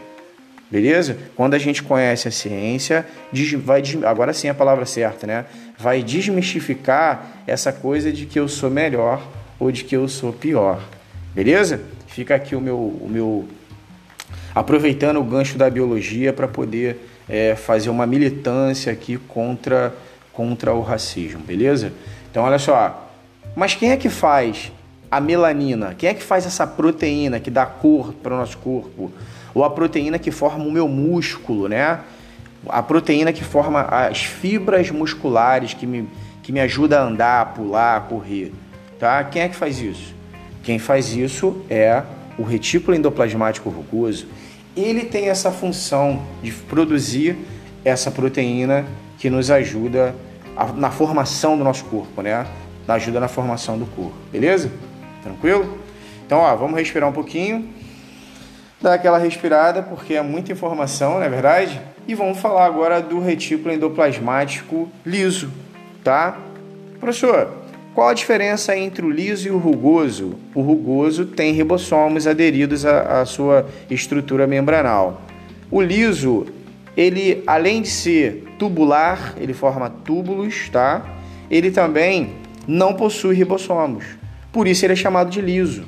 Beleza? 0.70 1.16
Quando 1.36 1.54
a 1.54 1.58
gente 1.58 1.82
conhece 1.82 2.26
a 2.26 2.30
ciência, 2.30 3.06
vai 3.58 3.82
agora 4.04 4.32
sim 4.32 4.48
a 4.48 4.54
palavra 4.54 4.84
certa, 4.84 5.26
né? 5.26 5.44
Vai 5.78 6.02
desmistificar 6.02 7.42
essa 7.46 7.72
coisa 7.72 8.12
de 8.12 8.26
que 8.26 8.38
eu 8.38 8.48
sou 8.48 8.70
melhor 8.70 9.22
ou 9.60 9.70
de 9.70 9.84
que 9.84 9.96
eu 9.96 10.08
sou 10.08 10.32
pior. 10.32 10.82
Beleza? 11.34 11.80
Fica 12.08 12.34
aqui 12.34 12.56
o 12.56 12.60
meu, 12.60 12.78
o 12.78 13.08
meu 13.08 13.48
aproveitando 14.54 15.18
o 15.18 15.24
gancho 15.24 15.56
da 15.56 15.70
biologia 15.70 16.32
para 16.32 16.48
poder 16.48 16.98
é, 17.28 17.54
fazer 17.54 17.90
uma 17.90 18.06
militância 18.06 18.92
aqui 18.92 19.18
contra 19.18 19.94
contra 20.36 20.74
o 20.74 20.82
racismo, 20.82 21.40
beleza? 21.40 21.92
Então 22.30 22.44
olha 22.44 22.58
só, 22.58 23.10
mas 23.54 23.74
quem 23.74 23.90
é 23.90 23.96
que 23.96 24.10
faz 24.10 24.70
a 25.10 25.18
melanina? 25.18 25.94
Quem 25.96 26.10
é 26.10 26.14
que 26.14 26.22
faz 26.22 26.44
essa 26.44 26.66
proteína 26.66 27.40
que 27.40 27.50
dá 27.50 27.64
cor 27.64 28.12
para 28.12 28.34
o 28.34 28.36
nosso 28.36 28.58
corpo? 28.58 29.10
Ou 29.56 29.64
a 29.64 29.70
proteína 29.70 30.18
que 30.18 30.30
forma 30.30 30.62
o 30.62 30.70
meu 30.70 30.86
músculo, 30.86 31.66
né? 31.66 32.00
A 32.68 32.82
proteína 32.82 33.32
que 33.32 33.42
forma 33.42 33.80
as 33.80 34.18
fibras 34.22 34.90
musculares 34.90 35.72
que 35.72 35.86
me, 35.86 36.06
que 36.42 36.52
me 36.52 36.60
ajuda 36.60 37.00
a 37.00 37.04
andar, 37.04 37.40
a 37.40 37.46
pular, 37.46 37.96
a 37.96 38.00
correr. 38.00 38.52
Tá? 38.98 39.24
Quem 39.24 39.40
é 39.40 39.48
que 39.48 39.56
faz 39.56 39.80
isso? 39.80 40.14
Quem 40.62 40.78
faz 40.78 41.16
isso 41.16 41.64
é 41.70 42.02
o 42.36 42.42
retículo 42.42 42.94
endoplasmático 42.94 43.70
rugoso. 43.70 44.26
Ele 44.76 45.06
tem 45.06 45.30
essa 45.30 45.50
função 45.50 46.22
de 46.42 46.52
produzir 46.52 47.38
essa 47.82 48.10
proteína 48.10 48.84
que 49.18 49.30
nos 49.30 49.50
ajuda 49.50 50.14
a, 50.54 50.66
na 50.66 50.90
formação 50.90 51.56
do 51.56 51.64
nosso 51.64 51.86
corpo, 51.86 52.20
né? 52.20 52.46
ajuda 52.86 53.20
na 53.20 53.28
formação 53.28 53.78
do 53.78 53.86
corpo, 53.86 54.16
beleza? 54.30 54.70
Tranquilo? 55.22 55.78
Então, 56.26 56.40
ó, 56.40 56.54
vamos 56.56 56.76
respirar 56.76 57.08
um 57.08 57.12
pouquinho. 57.14 57.74
Dar 58.80 58.94
aquela 58.94 59.18
respirada, 59.18 59.82
porque 59.82 60.14
é 60.14 60.22
muita 60.22 60.52
informação, 60.52 61.14
não 61.14 61.22
é 61.22 61.28
verdade? 61.28 61.80
E 62.06 62.14
vamos 62.14 62.38
falar 62.38 62.66
agora 62.66 63.00
do 63.00 63.18
retículo 63.20 63.74
endoplasmático 63.74 64.88
liso, 65.04 65.50
tá? 66.04 66.38
Professor, 67.00 67.50
qual 67.96 68.10
a 68.10 68.14
diferença 68.14 68.76
entre 68.76 69.06
o 69.06 69.10
liso 69.10 69.48
e 69.48 69.50
o 69.50 69.56
rugoso? 69.56 70.34
O 70.54 70.60
rugoso 70.60 71.24
tem 71.24 71.54
ribossomos 71.54 72.26
aderidos 72.26 72.84
à, 72.84 73.22
à 73.22 73.24
sua 73.24 73.66
estrutura 73.90 74.46
membranal. 74.46 75.22
O 75.70 75.80
liso, 75.80 76.46
ele 76.94 77.42
além 77.46 77.80
de 77.80 77.88
ser 77.88 78.44
tubular, 78.58 79.34
ele 79.38 79.54
forma 79.54 79.88
túbulos, 79.88 80.68
tá? 80.68 81.06
Ele 81.50 81.70
também 81.70 82.34
não 82.68 82.92
possui 82.92 83.34
ribossomos. 83.34 84.04
Por 84.52 84.68
isso 84.68 84.84
ele 84.84 84.92
é 84.92 84.96
chamado 84.96 85.30
de 85.30 85.40
liso, 85.40 85.86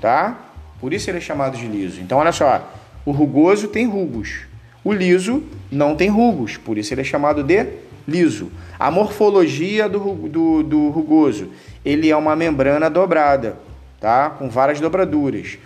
tá? 0.00 0.49
Por 0.80 0.92
isso 0.92 1.10
ele 1.10 1.18
é 1.18 1.20
chamado 1.20 1.56
de 1.56 1.66
liso. 1.66 2.00
Então 2.00 2.18
olha 2.18 2.32
só, 2.32 2.68
o 3.04 3.10
rugoso 3.10 3.68
tem 3.68 3.86
rugos. 3.86 4.42
O 4.82 4.92
liso 4.92 5.42
não 5.70 5.94
tem 5.94 6.08
rugos, 6.08 6.56
por 6.56 6.78
isso 6.78 6.94
ele 6.94 7.02
é 7.02 7.04
chamado 7.04 7.42
de 7.42 7.66
liso. 8.08 8.50
A 8.78 8.90
morfologia 8.90 9.88
do, 9.88 10.14
do, 10.28 10.62
do 10.62 10.88
rugoso, 10.88 11.50
ele 11.84 12.10
é 12.10 12.16
uma 12.16 12.34
membrana 12.34 12.88
dobrada, 12.88 13.58
tá? 14.00 14.30
Com 14.30 14.48
várias 14.48 14.80
dobraduras. 14.80 15.58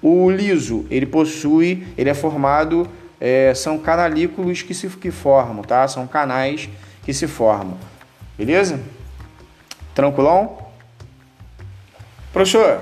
O 0.00 0.30
liso, 0.30 0.86
ele 0.90 1.06
possui, 1.06 1.86
ele 1.98 2.10
é 2.10 2.14
formado, 2.14 2.88
é, 3.20 3.52
são 3.54 3.78
canalículos 3.78 4.62
que 4.62 4.74
se 4.74 4.88
que 4.88 5.10
formam, 5.10 5.62
tá? 5.62 5.86
São 5.88 6.06
canais 6.06 6.68
que 7.04 7.12
se 7.12 7.26
formam. 7.26 7.76
Beleza? 8.38 8.80
Tranquilão? 9.94 10.58
Professor, 12.32 12.80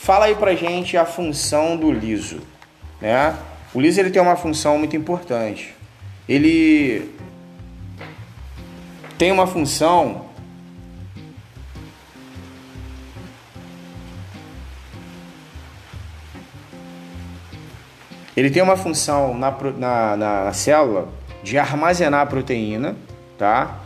fala 0.00 0.26
aí 0.26 0.34
pra 0.34 0.54
gente 0.54 0.96
a 0.96 1.04
função 1.04 1.76
do 1.76 1.90
liso, 1.90 2.40
né? 3.00 3.36
O 3.74 3.80
liso 3.80 4.00
ele 4.00 4.10
tem 4.10 4.22
uma 4.22 4.36
função 4.36 4.78
muito 4.78 4.96
importante. 4.96 5.74
Ele 6.28 7.10
tem 9.18 9.32
uma 9.32 9.46
função 9.46 10.26
Ele 18.36 18.50
tem 18.50 18.62
uma 18.62 18.76
função 18.76 19.34
na, 19.34 19.50
na, 19.50 20.16
na, 20.16 20.52
célula 20.52 21.08
de 21.42 21.58
armazenar 21.58 22.28
proteína, 22.28 22.94
tá? 23.36 23.80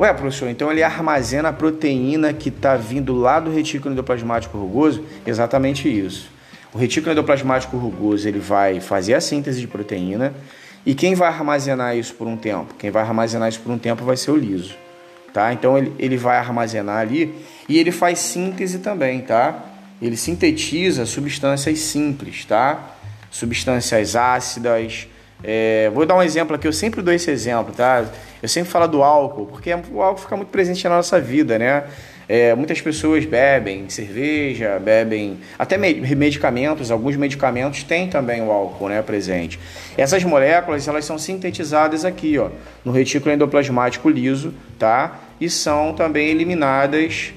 Ué, 0.00 0.12
professor, 0.12 0.48
então 0.48 0.70
ele 0.70 0.80
armazena 0.80 1.48
a 1.48 1.52
proteína 1.52 2.32
que 2.32 2.50
está 2.50 2.76
vindo 2.76 3.12
lá 3.14 3.40
do 3.40 3.50
retículo 3.50 3.92
endoplasmático 3.92 4.56
rugoso? 4.56 5.04
Exatamente 5.26 5.88
isso. 5.88 6.30
O 6.72 6.78
retículo 6.78 7.10
endoplasmático 7.12 7.76
rugoso 7.76 8.28
ele 8.28 8.38
vai 8.38 8.78
fazer 8.78 9.14
a 9.14 9.20
síntese 9.20 9.60
de 9.60 9.66
proteína, 9.66 10.32
e 10.86 10.94
quem 10.94 11.16
vai 11.16 11.26
armazenar 11.26 11.96
isso 11.96 12.14
por 12.14 12.28
um 12.28 12.36
tempo? 12.36 12.74
Quem 12.78 12.90
vai 12.90 13.02
armazenar 13.02 13.48
isso 13.48 13.58
por 13.58 13.72
um 13.72 13.78
tempo 13.78 14.04
vai 14.04 14.16
ser 14.16 14.30
o 14.30 14.36
liso, 14.36 14.76
tá? 15.34 15.52
Então 15.52 15.76
ele, 15.76 15.92
ele 15.98 16.16
vai 16.16 16.36
armazenar 16.36 16.98
ali 16.98 17.34
e 17.68 17.76
ele 17.76 17.90
faz 17.90 18.20
síntese 18.20 18.78
também, 18.78 19.20
tá? 19.20 19.64
Ele 20.00 20.16
sintetiza 20.16 21.06
substâncias 21.06 21.80
simples, 21.80 22.44
tá? 22.44 22.94
Substâncias 23.32 24.14
ácidas. 24.14 25.08
É, 25.42 25.90
vou 25.94 26.04
dar 26.04 26.16
um 26.16 26.22
exemplo 26.22 26.56
aqui, 26.56 26.66
eu 26.66 26.72
sempre 26.72 27.00
dou 27.00 27.14
esse 27.14 27.30
exemplo, 27.30 27.72
tá? 27.72 28.04
Eu 28.42 28.48
sempre 28.48 28.70
falo 28.70 28.86
do 28.86 29.02
álcool, 29.02 29.46
porque 29.46 29.72
o 29.92 30.02
álcool 30.02 30.20
fica 30.20 30.36
muito 30.36 30.48
presente 30.48 30.82
na 30.88 30.96
nossa 30.96 31.20
vida, 31.20 31.58
né? 31.58 31.84
É, 32.28 32.54
muitas 32.54 32.78
pessoas 32.80 33.24
bebem 33.24 33.88
cerveja, 33.88 34.78
bebem 34.78 35.38
até 35.58 35.78
medicamentos, 35.78 36.90
alguns 36.90 37.16
medicamentos 37.16 37.82
têm 37.84 38.06
também 38.06 38.42
o 38.42 38.50
álcool 38.50 38.90
né, 38.90 39.00
presente. 39.00 39.58
Essas 39.96 40.22
moléculas 40.24 40.86
elas 40.86 41.06
são 41.06 41.16
sintetizadas 41.16 42.04
aqui 42.04 42.38
ó, 42.38 42.50
no 42.84 42.92
retículo 42.92 43.34
endoplasmático 43.34 44.10
liso 44.10 44.52
tá? 44.78 45.18
e 45.40 45.48
são 45.48 45.94
também 45.94 46.28
eliminadas 46.28 47.32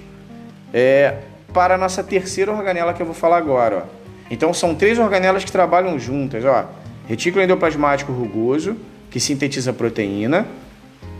é, 0.73 1.19
para 1.53 1.75
a 1.75 1.77
nossa 1.77 2.03
terceira 2.03 2.51
organela 2.51 2.93
que 2.93 3.01
eu 3.01 3.05
vou 3.05 3.15
falar 3.15 3.37
agora. 3.37 3.85
Ó. 3.85 4.01
Então 4.29 4.53
são 4.53 4.75
três 4.75 4.99
organelas 4.99 5.45
que 5.45 5.51
trabalham 5.53 5.97
juntas. 5.97 6.43
Ó. 6.43 6.65
Retículo 7.11 7.43
endoplasmático 7.43 8.13
rugoso, 8.13 8.77
que 9.09 9.19
sintetiza 9.19 9.73
proteína, 9.73 10.47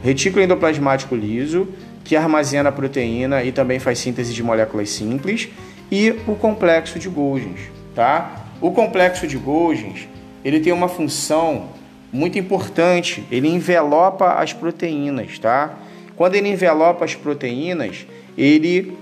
retículo 0.01 0.41
endoplasmático 0.41 1.13
liso, 1.13 1.67
que 2.05 2.15
armazena 2.15 2.71
proteína 2.71 3.43
e 3.43 3.51
também 3.51 3.77
faz 3.77 3.99
síntese 3.99 4.33
de 4.33 4.41
moléculas 4.41 4.89
simples, 4.89 5.49
e 5.91 6.15
o 6.25 6.35
complexo 6.35 6.97
de 6.97 7.09
Golgi, 7.09 7.69
tá? 7.93 8.41
O 8.61 8.71
complexo 8.71 9.27
de 9.27 9.37
Golgi, 9.37 10.07
ele 10.45 10.61
tem 10.61 10.71
uma 10.71 10.87
função 10.87 11.71
muito 12.09 12.39
importante, 12.39 13.25
ele 13.29 13.49
envelopa 13.49 14.35
as 14.35 14.53
proteínas, 14.53 15.39
tá? 15.39 15.77
Quando 16.15 16.35
ele 16.35 16.47
envelopa 16.47 17.03
as 17.03 17.15
proteínas, 17.15 18.07
ele 18.37 18.97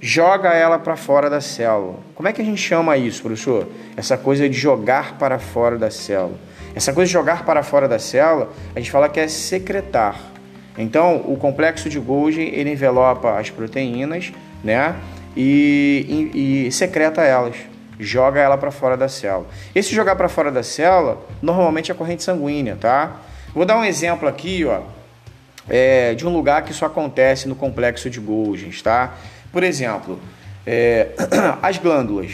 joga 0.00 0.52
ela 0.52 0.78
para 0.78 0.96
fora 0.96 1.30
da 1.30 1.40
célula. 1.40 1.96
Como 2.14 2.28
é 2.28 2.32
que 2.32 2.42
a 2.42 2.44
gente 2.44 2.60
chama 2.60 2.96
isso, 2.96 3.22
professor? 3.22 3.66
Essa 3.96 4.16
coisa 4.16 4.48
de 4.48 4.56
jogar 4.56 5.18
para 5.18 5.38
fora 5.38 5.78
da 5.78 5.90
célula. 5.90 6.38
Essa 6.74 6.92
coisa 6.92 7.06
de 7.06 7.12
jogar 7.12 7.44
para 7.44 7.62
fora 7.62 7.88
da 7.88 7.98
célula, 7.98 8.50
a 8.74 8.78
gente 8.78 8.90
fala 8.90 9.08
que 9.08 9.18
é 9.18 9.28
secretar. 9.28 10.20
Então, 10.76 11.24
o 11.26 11.36
complexo 11.36 11.88
de 11.88 11.98
Golgi 11.98 12.42
ele 12.42 12.70
envelopa 12.70 13.38
as 13.38 13.48
proteínas, 13.48 14.32
né? 14.62 14.94
E, 15.34 16.30
e, 16.34 16.66
e 16.66 16.72
secreta 16.72 17.22
elas, 17.22 17.56
joga 17.98 18.40
ela 18.40 18.58
para 18.58 18.70
fora 18.70 18.96
da 18.96 19.08
célula. 19.08 19.46
Esse 19.74 19.94
jogar 19.94 20.16
para 20.16 20.28
fora 20.28 20.50
da 20.50 20.62
célula, 20.62 21.18
normalmente 21.40 21.90
é 21.90 21.94
a 21.94 21.96
corrente 21.96 22.22
sanguínea, 22.22 22.76
tá? 22.78 23.22
Vou 23.54 23.64
dar 23.64 23.78
um 23.78 23.84
exemplo 23.84 24.28
aqui, 24.28 24.66
ó, 24.66 24.82
é, 25.68 26.14
de 26.14 26.26
um 26.26 26.32
lugar 26.32 26.62
que 26.62 26.72
isso 26.72 26.84
acontece 26.84 27.48
no 27.48 27.54
complexo 27.54 28.10
de 28.10 28.20
Golgi, 28.20 28.70
tá? 28.82 29.14
Por 29.56 29.62
exemplo, 29.62 30.20
é, 30.66 31.12
as 31.62 31.78
glândulas, 31.78 32.30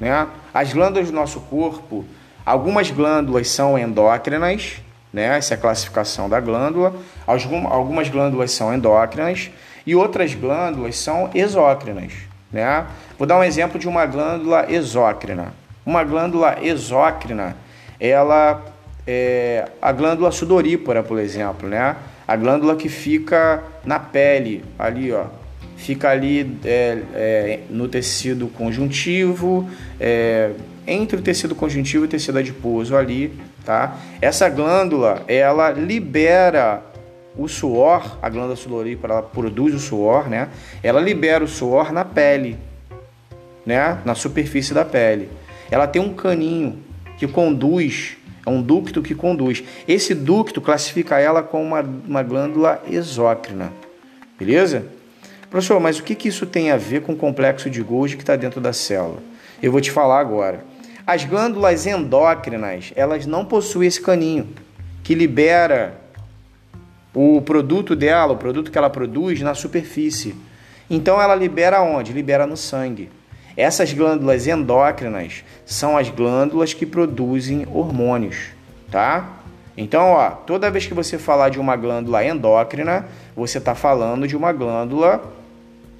né? 0.00 0.26
As 0.52 0.72
glândulas 0.72 1.08
do 1.08 1.14
nosso 1.14 1.38
corpo, 1.42 2.04
algumas 2.44 2.90
glândulas 2.90 3.48
são 3.48 3.78
endócrinas, 3.78 4.78
né? 5.12 5.38
Essa 5.38 5.54
é 5.54 5.56
a 5.56 5.60
classificação 5.60 6.28
da 6.28 6.40
glândula. 6.40 6.92
Algumas 7.28 8.08
glândulas 8.08 8.50
são 8.50 8.74
endócrinas 8.74 9.52
e 9.86 9.94
outras 9.94 10.34
glândulas 10.34 10.98
são 10.98 11.30
exócrinas, 11.32 12.12
né? 12.50 12.84
Vou 13.16 13.24
dar 13.24 13.38
um 13.38 13.44
exemplo 13.44 13.78
de 13.78 13.86
uma 13.86 14.04
glândula 14.04 14.66
exócrina. 14.68 15.54
Uma 15.86 16.02
glândula 16.02 16.58
exócrina, 16.60 17.56
ela 18.00 18.60
é 19.06 19.68
a 19.80 19.92
glândula 19.92 20.32
sudorípara, 20.32 21.04
por 21.04 21.20
exemplo, 21.20 21.68
né? 21.68 21.94
A 22.26 22.34
glândula 22.34 22.74
que 22.74 22.88
fica 22.88 23.62
na 23.84 24.00
pele, 24.00 24.64
ali, 24.76 25.12
ó, 25.12 25.26
fica 25.84 26.08
ali 26.08 26.58
é, 26.64 26.98
é, 27.14 27.60
no 27.68 27.86
tecido 27.88 28.48
conjuntivo, 28.48 29.68
é, 30.00 30.52
entre 30.86 31.18
o 31.18 31.22
tecido 31.22 31.54
conjuntivo 31.54 32.04
e 32.04 32.06
o 32.06 32.08
tecido 32.08 32.38
adiposo 32.38 32.96
ali, 32.96 33.34
tá? 33.66 33.98
Essa 34.20 34.48
glândula, 34.48 35.22
ela 35.28 35.70
libera 35.70 36.82
o 37.36 37.46
suor, 37.48 38.16
a 38.22 38.30
glândula 38.30 38.56
sudorípara, 38.56 39.14
ela 39.14 39.22
produz 39.22 39.74
o 39.74 39.78
suor, 39.78 40.28
né? 40.28 40.48
Ela 40.82 41.02
libera 41.02 41.44
o 41.44 41.48
suor 41.48 41.92
na 41.92 42.04
pele, 42.04 42.56
né? 43.66 43.98
Na 44.06 44.14
superfície 44.14 44.72
da 44.72 44.86
pele. 44.86 45.28
Ela 45.70 45.86
tem 45.86 46.00
um 46.00 46.14
caninho 46.14 46.78
que 47.18 47.28
conduz, 47.28 48.16
é 48.46 48.48
um 48.48 48.62
ducto 48.62 49.02
que 49.02 49.14
conduz. 49.14 49.62
Esse 49.86 50.14
ducto 50.14 50.62
classifica 50.62 51.18
ela 51.18 51.42
como 51.42 51.62
uma, 51.64 51.80
uma 51.82 52.22
glândula 52.22 52.82
exócrina, 52.90 53.70
beleza? 54.38 54.93
Professor, 55.54 55.78
mas 55.78 56.00
o 56.00 56.02
que, 56.02 56.16
que 56.16 56.26
isso 56.26 56.46
tem 56.46 56.72
a 56.72 56.76
ver 56.76 57.02
com 57.02 57.12
o 57.12 57.16
complexo 57.16 57.70
de 57.70 57.80
Golgi 57.80 58.16
que 58.16 58.24
está 58.24 58.34
dentro 58.34 58.60
da 58.60 58.72
célula? 58.72 59.22
Eu 59.62 59.70
vou 59.70 59.80
te 59.80 59.88
falar 59.88 60.18
agora. 60.18 60.64
As 61.06 61.24
glândulas 61.24 61.86
endócrinas, 61.86 62.92
elas 62.96 63.24
não 63.24 63.44
possuem 63.44 63.86
esse 63.86 64.00
caninho 64.00 64.48
que 65.04 65.14
libera 65.14 65.94
o 67.14 67.40
produto 67.40 67.94
dela, 67.94 68.32
o 68.32 68.36
produto 68.36 68.68
que 68.68 68.76
ela 68.76 68.90
produz 68.90 69.42
na 69.42 69.54
superfície. 69.54 70.34
Então 70.90 71.22
ela 71.22 71.36
libera 71.36 71.80
onde? 71.82 72.12
Libera 72.12 72.48
no 72.48 72.56
sangue. 72.56 73.08
Essas 73.56 73.92
glândulas 73.92 74.48
endócrinas 74.48 75.44
são 75.64 75.96
as 75.96 76.10
glândulas 76.10 76.74
que 76.74 76.84
produzem 76.84 77.64
hormônios, 77.72 78.48
tá? 78.90 79.38
Então, 79.76 80.14
ó, 80.14 80.30
toda 80.30 80.68
vez 80.68 80.84
que 80.88 80.94
você 80.94 81.16
falar 81.16 81.48
de 81.48 81.60
uma 81.60 81.76
glândula 81.76 82.24
endócrina, 82.24 83.06
você 83.36 83.58
está 83.58 83.76
falando 83.76 84.26
de 84.26 84.36
uma 84.36 84.52
glândula 84.52 85.43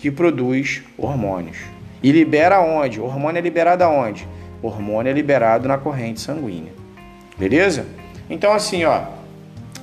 que 0.04 0.10
produz 0.10 0.82
hormônios. 0.98 1.56
E 2.02 2.12
libera 2.12 2.60
onde? 2.60 3.00
O 3.00 3.04
hormônio 3.04 3.38
é 3.38 3.40
liberado 3.40 3.82
aonde? 3.84 4.28
O 4.60 4.66
hormônio 4.66 5.08
é 5.08 5.14
liberado 5.14 5.66
na 5.66 5.78
corrente 5.78 6.20
sanguínea. 6.20 6.74
Beleza? 7.38 7.86
Então, 8.28 8.52
assim, 8.52 8.84
ó, 8.84 9.00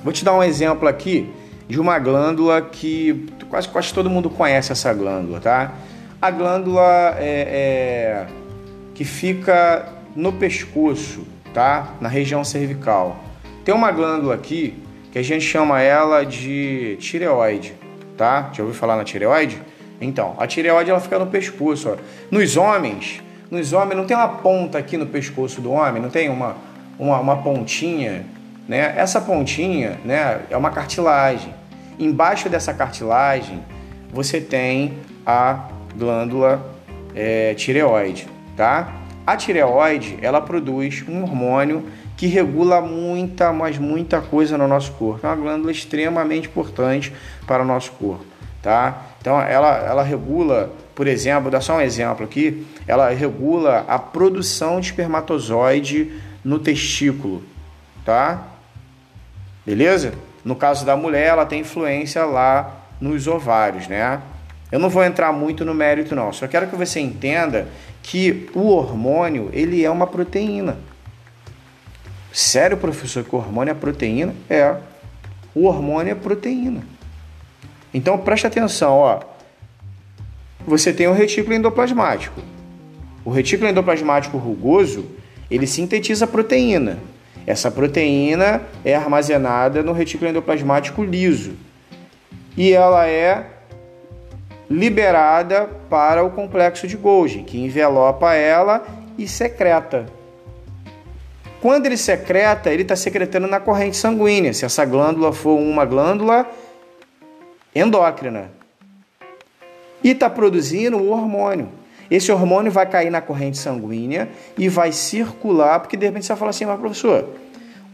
vou 0.04 0.12
te 0.12 0.24
dar 0.24 0.32
um 0.32 0.40
exemplo 0.40 0.86
aqui 0.86 1.28
de 1.66 1.80
uma 1.80 1.98
glândula 1.98 2.62
que 2.62 3.26
quase, 3.50 3.68
quase 3.68 3.92
todo 3.92 4.08
mundo 4.08 4.30
conhece 4.30 4.70
essa 4.70 4.94
glândula, 4.94 5.40
tá? 5.40 5.72
A 6.20 6.30
glândula 6.30 7.16
é, 7.18 7.18
é, 7.18 8.26
que 8.94 9.04
fica 9.04 9.88
no 10.14 10.32
pescoço, 10.34 11.26
tá? 11.52 11.94
Na 12.00 12.08
região 12.08 12.44
cervical. 12.44 13.18
Tem 13.64 13.74
uma 13.74 13.90
glândula 13.90 14.36
aqui 14.36 14.72
que 15.10 15.18
a 15.18 15.22
gente 15.24 15.44
chama 15.44 15.82
ela 15.82 16.24
de 16.24 16.96
tireoide, 17.00 17.74
tá? 18.16 18.52
Já 18.52 18.62
ouviu 18.62 18.78
falar 18.78 18.94
na 18.94 19.02
tireoide? 19.02 19.60
Então, 20.04 20.34
a 20.38 20.46
tireoide 20.46 20.90
ela 20.90 21.00
fica 21.00 21.18
no 21.18 21.26
pescoço. 21.26 21.90
Ó. 21.90 21.96
Nos 22.30 22.56
homens, 22.56 23.22
nos 23.50 23.72
homens 23.72 23.96
não 23.96 24.04
tem 24.04 24.16
uma 24.16 24.28
ponta 24.28 24.78
aqui 24.78 24.96
no 24.96 25.06
pescoço 25.06 25.60
do 25.60 25.70
homem, 25.72 26.00
não 26.02 26.10
tem 26.10 26.28
uma, 26.28 26.56
uma, 26.98 27.20
uma 27.20 27.36
pontinha, 27.42 28.24
né? 28.68 28.94
Essa 28.96 29.20
pontinha, 29.20 29.98
né, 30.04 30.42
é 30.50 30.56
uma 30.56 30.70
cartilagem. 30.70 31.54
Embaixo 31.98 32.48
dessa 32.48 32.72
cartilagem 32.72 33.62
você 34.12 34.40
tem 34.40 34.94
a 35.24 35.68
glândula 35.96 36.74
é, 37.14 37.54
tireoide, 37.54 38.26
tá? 38.56 38.92
A 39.26 39.36
tireoide 39.36 40.18
ela 40.20 40.40
produz 40.40 41.04
um 41.08 41.22
hormônio 41.22 41.84
que 42.16 42.26
regula 42.26 42.80
muita, 42.80 43.52
mas 43.52 43.78
muita 43.78 44.20
coisa 44.20 44.56
no 44.56 44.66
nosso 44.66 44.92
corpo. 44.92 45.26
É 45.26 45.30
uma 45.30 45.36
glândula 45.36 45.72
extremamente 45.72 46.48
importante 46.48 47.12
para 47.46 47.62
o 47.62 47.66
nosso 47.66 47.92
corpo, 47.92 48.24
tá? 48.62 49.11
Então 49.22 49.40
ela, 49.40 49.78
ela 49.78 50.02
regula, 50.02 50.72
por 50.96 51.06
exemplo, 51.06 51.48
dá 51.48 51.60
só 51.60 51.76
um 51.76 51.80
exemplo 51.80 52.24
aqui, 52.24 52.66
ela 52.88 53.08
regula 53.10 53.84
a 53.86 53.96
produção 53.96 54.80
de 54.80 54.86
espermatozoide 54.86 56.12
no 56.44 56.58
testículo, 56.58 57.40
tá? 58.04 58.48
Beleza? 59.64 60.12
No 60.44 60.56
caso 60.56 60.84
da 60.84 60.96
mulher, 60.96 61.28
ela 61.28 61.46
tem 61.46 61.60
influência 61.60 62.24
lá 62.24 62.84
nos 63.00 63.28
ovários, 63.28 63.86
né? 63.86 64.20
Eu 64.72 64.80
não 64.80 64.90
vou 64.90 65.04
entrar 65.04 65.32
muito 65.32 65.64
no 65.64 65.72
mérito 65.72 66.16
não, 66.16 66.32
só 66.32 66.48
quero 66.48 66.66
que 66.66 66.74
você 66.74 66.98
entenda 66.98 67.68
que 68.02 68.50
o 68.54 68.70
hormônio, 68.70 69.50
ele 69.52 69.84
é 69.84 69.90
uma 69.90 70.08
proteína. 70.08 70.78
Sério, 72.32 72.76
professor, 72.76 73.22
que 73.22 73.36
o 73.36 73.38
hormônio 73.38 73.70
é 73.70 73.74
proteína? 73.74 74.34
É. 74.50 74.74
O 75.54 75.66
hormônio 75.66 76.10
é 76.10 76.14
proteína. 76.16 76.82
Então 77.92 78.18
preste 78.18 78.46
atenção, 78.46 78.98
ó. 78.98 79.20
Você 80.66 80.92
tem 80.92 81.08
o 81.08 81.12
retículo 81.12 81.54
endoplasmático. 81.54 82.40
O 83.24 83.30
retículo 83.30 83.68
endoplasmático 83.70 84.36
rugoso, 84.36 85.06
ele 85.50 85.66
sintetiza 85.66 86.26
proteína. 86.26 86.98
Essa 87.46 87.70
proteína 87.70 88.62
é 88.84 88.94
armazenada 88.94 89.82
no 89.82 89.92
retículo 89.92 90.30
endoplasmático 90.30 91.02
liso. 91.02 91.54
E 92.56 92.72
ela 92.72 93.06
é 93.08 93.46
liberada 94.70 95.68
para 95.90 96.24
o 96.24 96.30
complexo 96.30 96.86
de 96.86 96.96
Golgi, 96.96 97.42
que 97.42 97.58
envelopa 97.58 98.34
ela 98.34 98.84
e 99.18 99.28
secreta. 99.28 100.06
Quando 101.60 101.86
ele 101.86 101.96
secreta, 101.96 102.70
ele 102.70 102.82
está 102.82 102.96
secretando 102.96 103.46
na 103.46 103.60
corrente 103.60 103.96
sanguínea, 103.96 104.52
se 104.52 104.64
essa 104.64 104.84
glândula 104.84 105.32
for 105.32 105.56
uma 105.58 105.84
glândula 105.84 106.50
endócrina. 107.74 108.50
E 110.02 110.10
está 110.10 110.28
produzindo 110.28 110.98
o 110.98 111.10
hormônio. 111.10 111.68
Esse 112.10 112.30
hormônio 112.30 112.70
vai 112.70 112.86
cair 112.86 113.10
na 113.10 113.20
corrente 113.20 113.56
sanguínea 113.56 114.28
e 114.58 114.68
vai 114.68 114.92
circular, 114.92 115.80
porque 115.80 115.96
de 115.96 116.04
repente 116.04 116.26
você 116.26 116.32
vai 116.32 116.38
falar 116.38 116.50
assim, 116.50 116.66
mas 116.66 116.78
professor, 116.78 117.28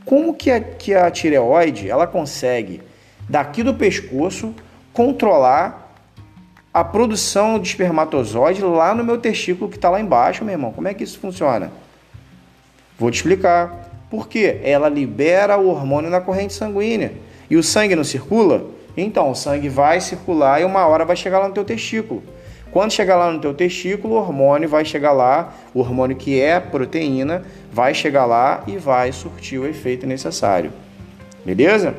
como 0.05 0.35
que 0.35 0.51
a, 0.51 0.61
que 0.61 0.95
a 0.95 1.11
tireoide 1.11 1.89
ela 1.89 2.07
consegue, 2.07 2.81
daqui 3.29 3.62
do 3.62 3.74
pescoço, 3.74 4.55
controlar 4.93 5.89
a 6.72 6.83
produção 6.83 7.59
de 7.59 7.68
espermatozoide 7.68 8.62
lá 8.62 8.95
no 8.95 9.05
meu 9.05 9.18
testículo 9.18 9.70
que 9.70 9.76
está 9.76 9.91
lá 9.91 10.01
embaixo, 10.01 10.45
meu 10.45 10.53
irmão. 10.53 10.72
Como 10.72 10.89
é 10.89 10.95
que 10.95 11.05
isso 11.05 11.18
funciona? 11.18 11.70
Vou 12.99 13.11
te 13.11 13.16
explicar. 13.16 13.89
Por 14.11 14.29
quê? 14.29 14.61
Ela 14.62 14.89
libera 14.89 15.57
o 15.59 15.68
hormônio 15.68 16.11
na 16.11 16.20
corrente 16.20 16.55
sanguínea. 16.55 17.12
E 17.51 17.57
o 17.57 17.62
sangue 17.62 17.95
não 17.95 18.05
circula? 18.05 18.64
Então, 19.03 19.31
o 19.31 19.35
sangue 19.35 19.69
vai 19.69 20.01
circular 20.01 20.61
e 20.61 20.65
uma 20.65 20.87
hora 20.87 21.05
vai 21.05 21.17
chegar 21.17 21.39
lá 21.39 21.49
no 21.49 21.55
teu 21.55 21.65
testículo. 21.65 22.23
Quando 22.71 22.93
chegar 22.93 23.17
lá 23.17 23.31
no 23.33 23.39
teu 23.39 23.55
testículo, 23.55 24.15
o 24.15 24.19
hormônio 24.19 24.69
vai 24.69 24.85
chegar 24.85 25.13
lá, 25.13 25.55
o 25.73 25.81
hormônio 25.81 26.17
que 26.17 26.41
é 26.41 26.61
proteína, 26.61 27.43
vai 27.73 27.95
chegar 27.95 28.27
lá 28.27 28.63
e 28.67 28.77
vai 28.77 29.11
surtir 29.11 29.59
o 29.59 29.67
efeito 29.67 30.07
necessário. 30.07 30.73
Beleza? 31.45 31.95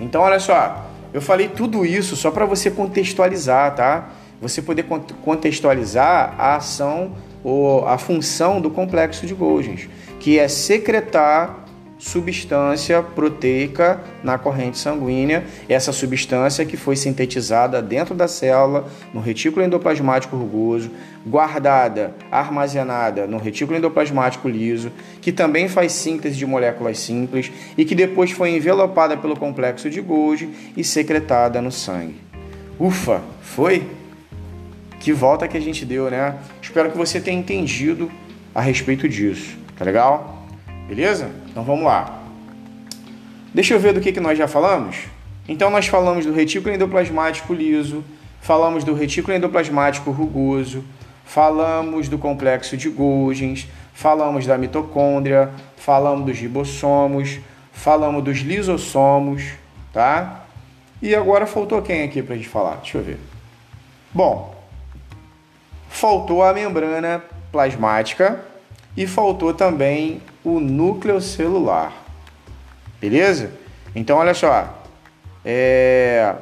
Então, 0.00 0.22
olha 0.22 0.38
só, 0.38 0.86
eu 1.12 1.20
falei 1.20 1.48
tudo 1.48 1.84
isso 1.84 2.16
só 2.16 2.30
para 2.30 2.46
você 2.46 2.70
contextualizar, 2.70 3.74
tá? 3.74 4.08
Você 4.40 4.62
poder 4.62 4.84
contextualizar 5.24 6.34
a 6.38 6.56
ação 6.56 7.12
ou 7.42 7.86
a 7.86 7.98
função 7.98 8.60
do 8.60 8.70
complexo 8.70 9.26
de 9.26 9.34
Golgi, 9.34 9.90
que 10.18 10.38
é 10.38 10.48
secretar 10.48 11.63
substância 12.04 13.02
proteica 13.02 13.98
na 14.22 14.36
corrente 14.36 14.76
sanguínea, 14.76 15.42
essa 15.66 15.90
substância 15.90 16.62
que 16.66 16.76
foi 16.76 16.96
sintetizada 16.96 17.80
dentro 17.80 18.14
da 18.14 18.28
célula, 18.28 18.86
no 19.12 19.22
retículo 19.22 19.64
endoplasmático 19.64 20.36
rugoso, 20.36 20.90
guardada, 21.26 22.14
armazenada 22.30 23.26
no 23.26 23.38
retículo 23.38 23.78
endoplasmático 23.78 24.46
liso, 24.50 24.92
que 25.22 25.32
também 25.32 25.66
faz 25.66 25.92
síntese 25.92 26.36
de 26.36 26.44
moléculas 26.44 26.98
simples 26.98 27.50
e 27.76 27.86
que 27.86 27.94
depois 27.94 28.30
foi 28.30 28.50
envelopada 28.50 29.16
pelo 29.16 29.34
complexo 29.34 29.88
de 29.88 30.02
Golgi 30.02 30.50
e 30.76 30.84
secretada 30.84 31.62
no 31.62 31.72
sangue. 31.72 32.16
Ufa, 32.78 33.22
foi? 33.40 33.88
Que 35.00 35.10
volta 35.10 35.48
que 35.48 35.56
a 35.56 35.60
gente 35.60 35.86
deu, 35.86 36.10
né? 36.10 36.36
Espero 36.60 36.90
que 36.90 36.98
você 36.98 37.18
tenha 37.18 37.38
entendido 37.38 38.10
a 38.54 38.60
respeito 38.60 39.08
disso, 39.08 39.56
tá 39.74 39.86
legal? 39.86 40.33
Beleza? 40.86 41.30
Então 41.50 41.64
vamos 41.64 41.84
lá. 41.84 42.20
Deixa 43.52 43.74
eu 43.74 43.80
ver 43.80 43.92
do 43.92 44.00
que, 44.00 44.12
que 44.12 44.20
nós 44.20 44.36
já 44.36 44.46
falamos. 44.46 44.96
Então 45.48 45.70
nós 45.70 45.86
falamos 45.86 46.26
do 46.26 46.32
retículo 46.32 46.74
endoplasmático 46.74 47.52
liso, 47.52 48.04
falamos 48.40 48.84
do 48.84 48.94
retículo 48.94 49.36
endoplasmático 49.36 50.10
rugoso, 50.10 50.84
falamos 51.24 52.08
do 52.08 52.18
complexo 52.18 52.76
de 52.76 52.88
Golgi, 52.88 53.68
falamos 53.92 54.46
da 54.46 54.58
mitocôndria, 54.58 55.50
falamos 55.76 56.26
dos 56.26 56.38
ribossomos, 56.38 57.38
falamos 57.72 58.24
dos 58.24 58.38
lisossomos, 58.38 59.42
tá? 59.92 60.44
E 61.00 61.14
agora 61.14 61.46
faltou 61.46 61.80
quem 61.82 62.02
aqui 62.02 62.22
para 62.22 62.34
a 62.34 62.36
gente 62.36 62.48
falar? 62.48 62.76
Deixa 62.76 62.98
eu 62.98 63.02
ver. 63.02 63.18
Bom, 64.12 64.54
faltou 65.88 66.42
a 66.42 66.52
membrana 66.52 67.22
plasmática 67.52 68.40
e 68.96 69.06
faltou 69.06 69.52
também 69.52 70.22
o 70.44 70.60
núcleo 70.60 71.20
celular. 71.20 71.92
Beleza? 73.00 73.50
Então, 73.94 74.18
olha 74.18 74.34
só. 74.34 74.82
É... 75.44 76.34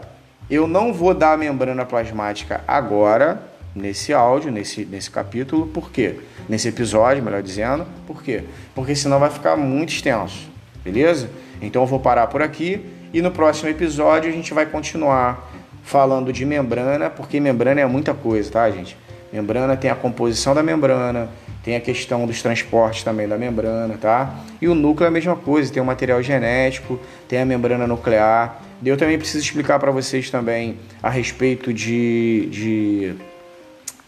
Eu 0.50 0.66
não 0.66 0.92
vou 0.92 1.14
dar 1.14 1.32
a 1.32 1.36
membrana 1.36 1.84
plasmática 1.86 2.62
agora, 2.66 3.42
nesse 3.74 4.12
áudio, 4.12 4.50
nesse, 4.50 4.84
nesse 4.84 5.10
capítulo. 5.10 5.66
Por 5.68 5.90
quê? 5.90 6.18
Nesse 6.48 6.68
episódio, 6.68 7.22
melhor 7.22 7.42
dizendo. 7.42 7.86
Por 8.06 8.22
quê? 8.22 8.44
Porque 8.74 8.94
senão 8.94 9.18
vai 9.18 9.30
ficar 9.30 9.56
muito 9.56 9.90
extenso. 9.90 10.50
Beleza? 10.84 11.30
Então, 11.60 11.82
eu 11.82 11.86
vou 11.86 12.00
parar 12.00 12.26
por 12.26 12.42
aqui. 12.42 12.84
E 13.14 13.22
no 13.22 13.30
próximo 13.30 13.68
episódio, 13.68 14.28
a 14.28 14.32
gente 14.32 14.52
vai 14.52 14.66
continuar 14.66 15.50
falando 15.82 16.32
de 16.32 16.44
membrana, 16.44 17.10
porque 17.10 17.40
membrana 17.40 17.80
é 17.80 17.86
muita 17.86 18.14
coisa, 18.14 18.50
tá, 18.50 18.70
gente? 18.70 18.96
Membrana 19.32 19.76
tem 19.76 19.90
a 19.90 19.94
composição 19.94 20.54
da 20.54 20.62
membrana, 20.62 21.28
tem 21.62 21.76
a 21.76 21.80
questão 21.80 22.26
dos 22.26 22.42
transportes 22.42 23.04
também 23.04 23.28
da 23.28 23.38
membrana, 23.38 23.96
tá? 23.96 24.34
E 24.60 24.68
o 24.68 24.74
núcleo 24.74 25.06
é 25.06 25.08
a 25.08 25.12
mesma 25.12 25.36
coisa, 25.36 25.72
tem 25.72 25.80
o 25.80 25.86
material 25.86 26.20
genético, 26.22 26.98
tem 27.28 27.40
a 27.40 27.44
membrana 27.44 27.86
nuclear. 27.86 28.60
Eu 28.84 28.96
também 28.96 29.16
preciso 29.16 29.44
explicar 29.44 29.78
para 29.78 29.92
vocês 29.92 30.28
também 30.28 30.76
a 31.00 31.08
respeito 31.08 31.72
de, 31.72 32.48
de, 32.50 33.14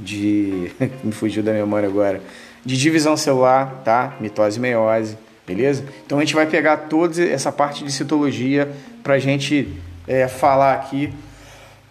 de 0.01 0.73
me 1.05 1.13
fugiu 1.13 1.43
da 1.45 1.53
memória 1.53 1.89
agora, 1.89 2.21
de 2.65 2.77
divisão 2.77 3.17
celular, 3.17 3.83
tá? 3.85 4.15
Mitose 4.21 4.59
e 4.59 4.61
meiose, 4.61 5.17
beleza? 5.47 5.85
Então 6.05 6.19
a 6.19 6.23
gente 6.23 6.35
vai 6.35 6.47
pegar 6.47 6.77
toda 6.77 7.23
essa 7.23 7.53
parte 7.53 7.85
de 7.85 7.93
citologia 7.93 8.69
para 9.01 9.15
a 9.15 9.19
gente 9.21 9.69
é, 10.09 10.27
falar 10.27 10.75
aqui, 10.75 11.13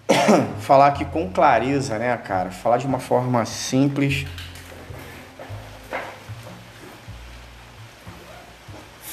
falar 0.59 0.87
aqui 0.87 1.05
com 1.05 1.29
clareza, 1.29 1.97
né, 1.97 2.17
cara? 2.17 2.51
Falar 2.51 2.75
de 2.77 2.85
uma 2.85 2.99
forma 2.99 3.45
simples 3.45 4.25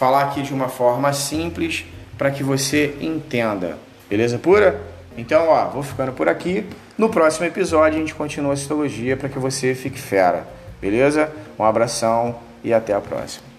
falar 0.01 0.23
aqui 0.23 0.41
de 0.41 0.55
uma 0.55 0.71
forma 0.71 1.13
simples 1.13 1.85
para 2.17 2.31
que 2.31 2.43
você 2.43 2.97
entenda. 3.03 3.77
Beleza 4.09 4.39
pura? 4.39 4.81
Então, 5.15 5.51
ó, 5.51 5.67
vou 5.67 5.83
ficando 5.83 6.11
por 6.11 6.27
aqui. 6.27 6.67
No 6.97 7.11
próximo 7.11 7.45
episódio 7.45 7.99
a 7.99 8.01
gente 8.01 8.15
continua 8.15 8.55
a 8.55 8.57
citologia 8.57 9.15
para 9.15 9.29
que 9.29 9.39
você 9.39 9.75
fique 9.75 10.01
fera. 10.01 10.49
Beleza? 10.81 11.31
Um 11.59 11.65
abração 11.65 12.37
e 12.65 12.73
até 12.73 12.95
a 12.95 13.01
próxima. 13.01 13.50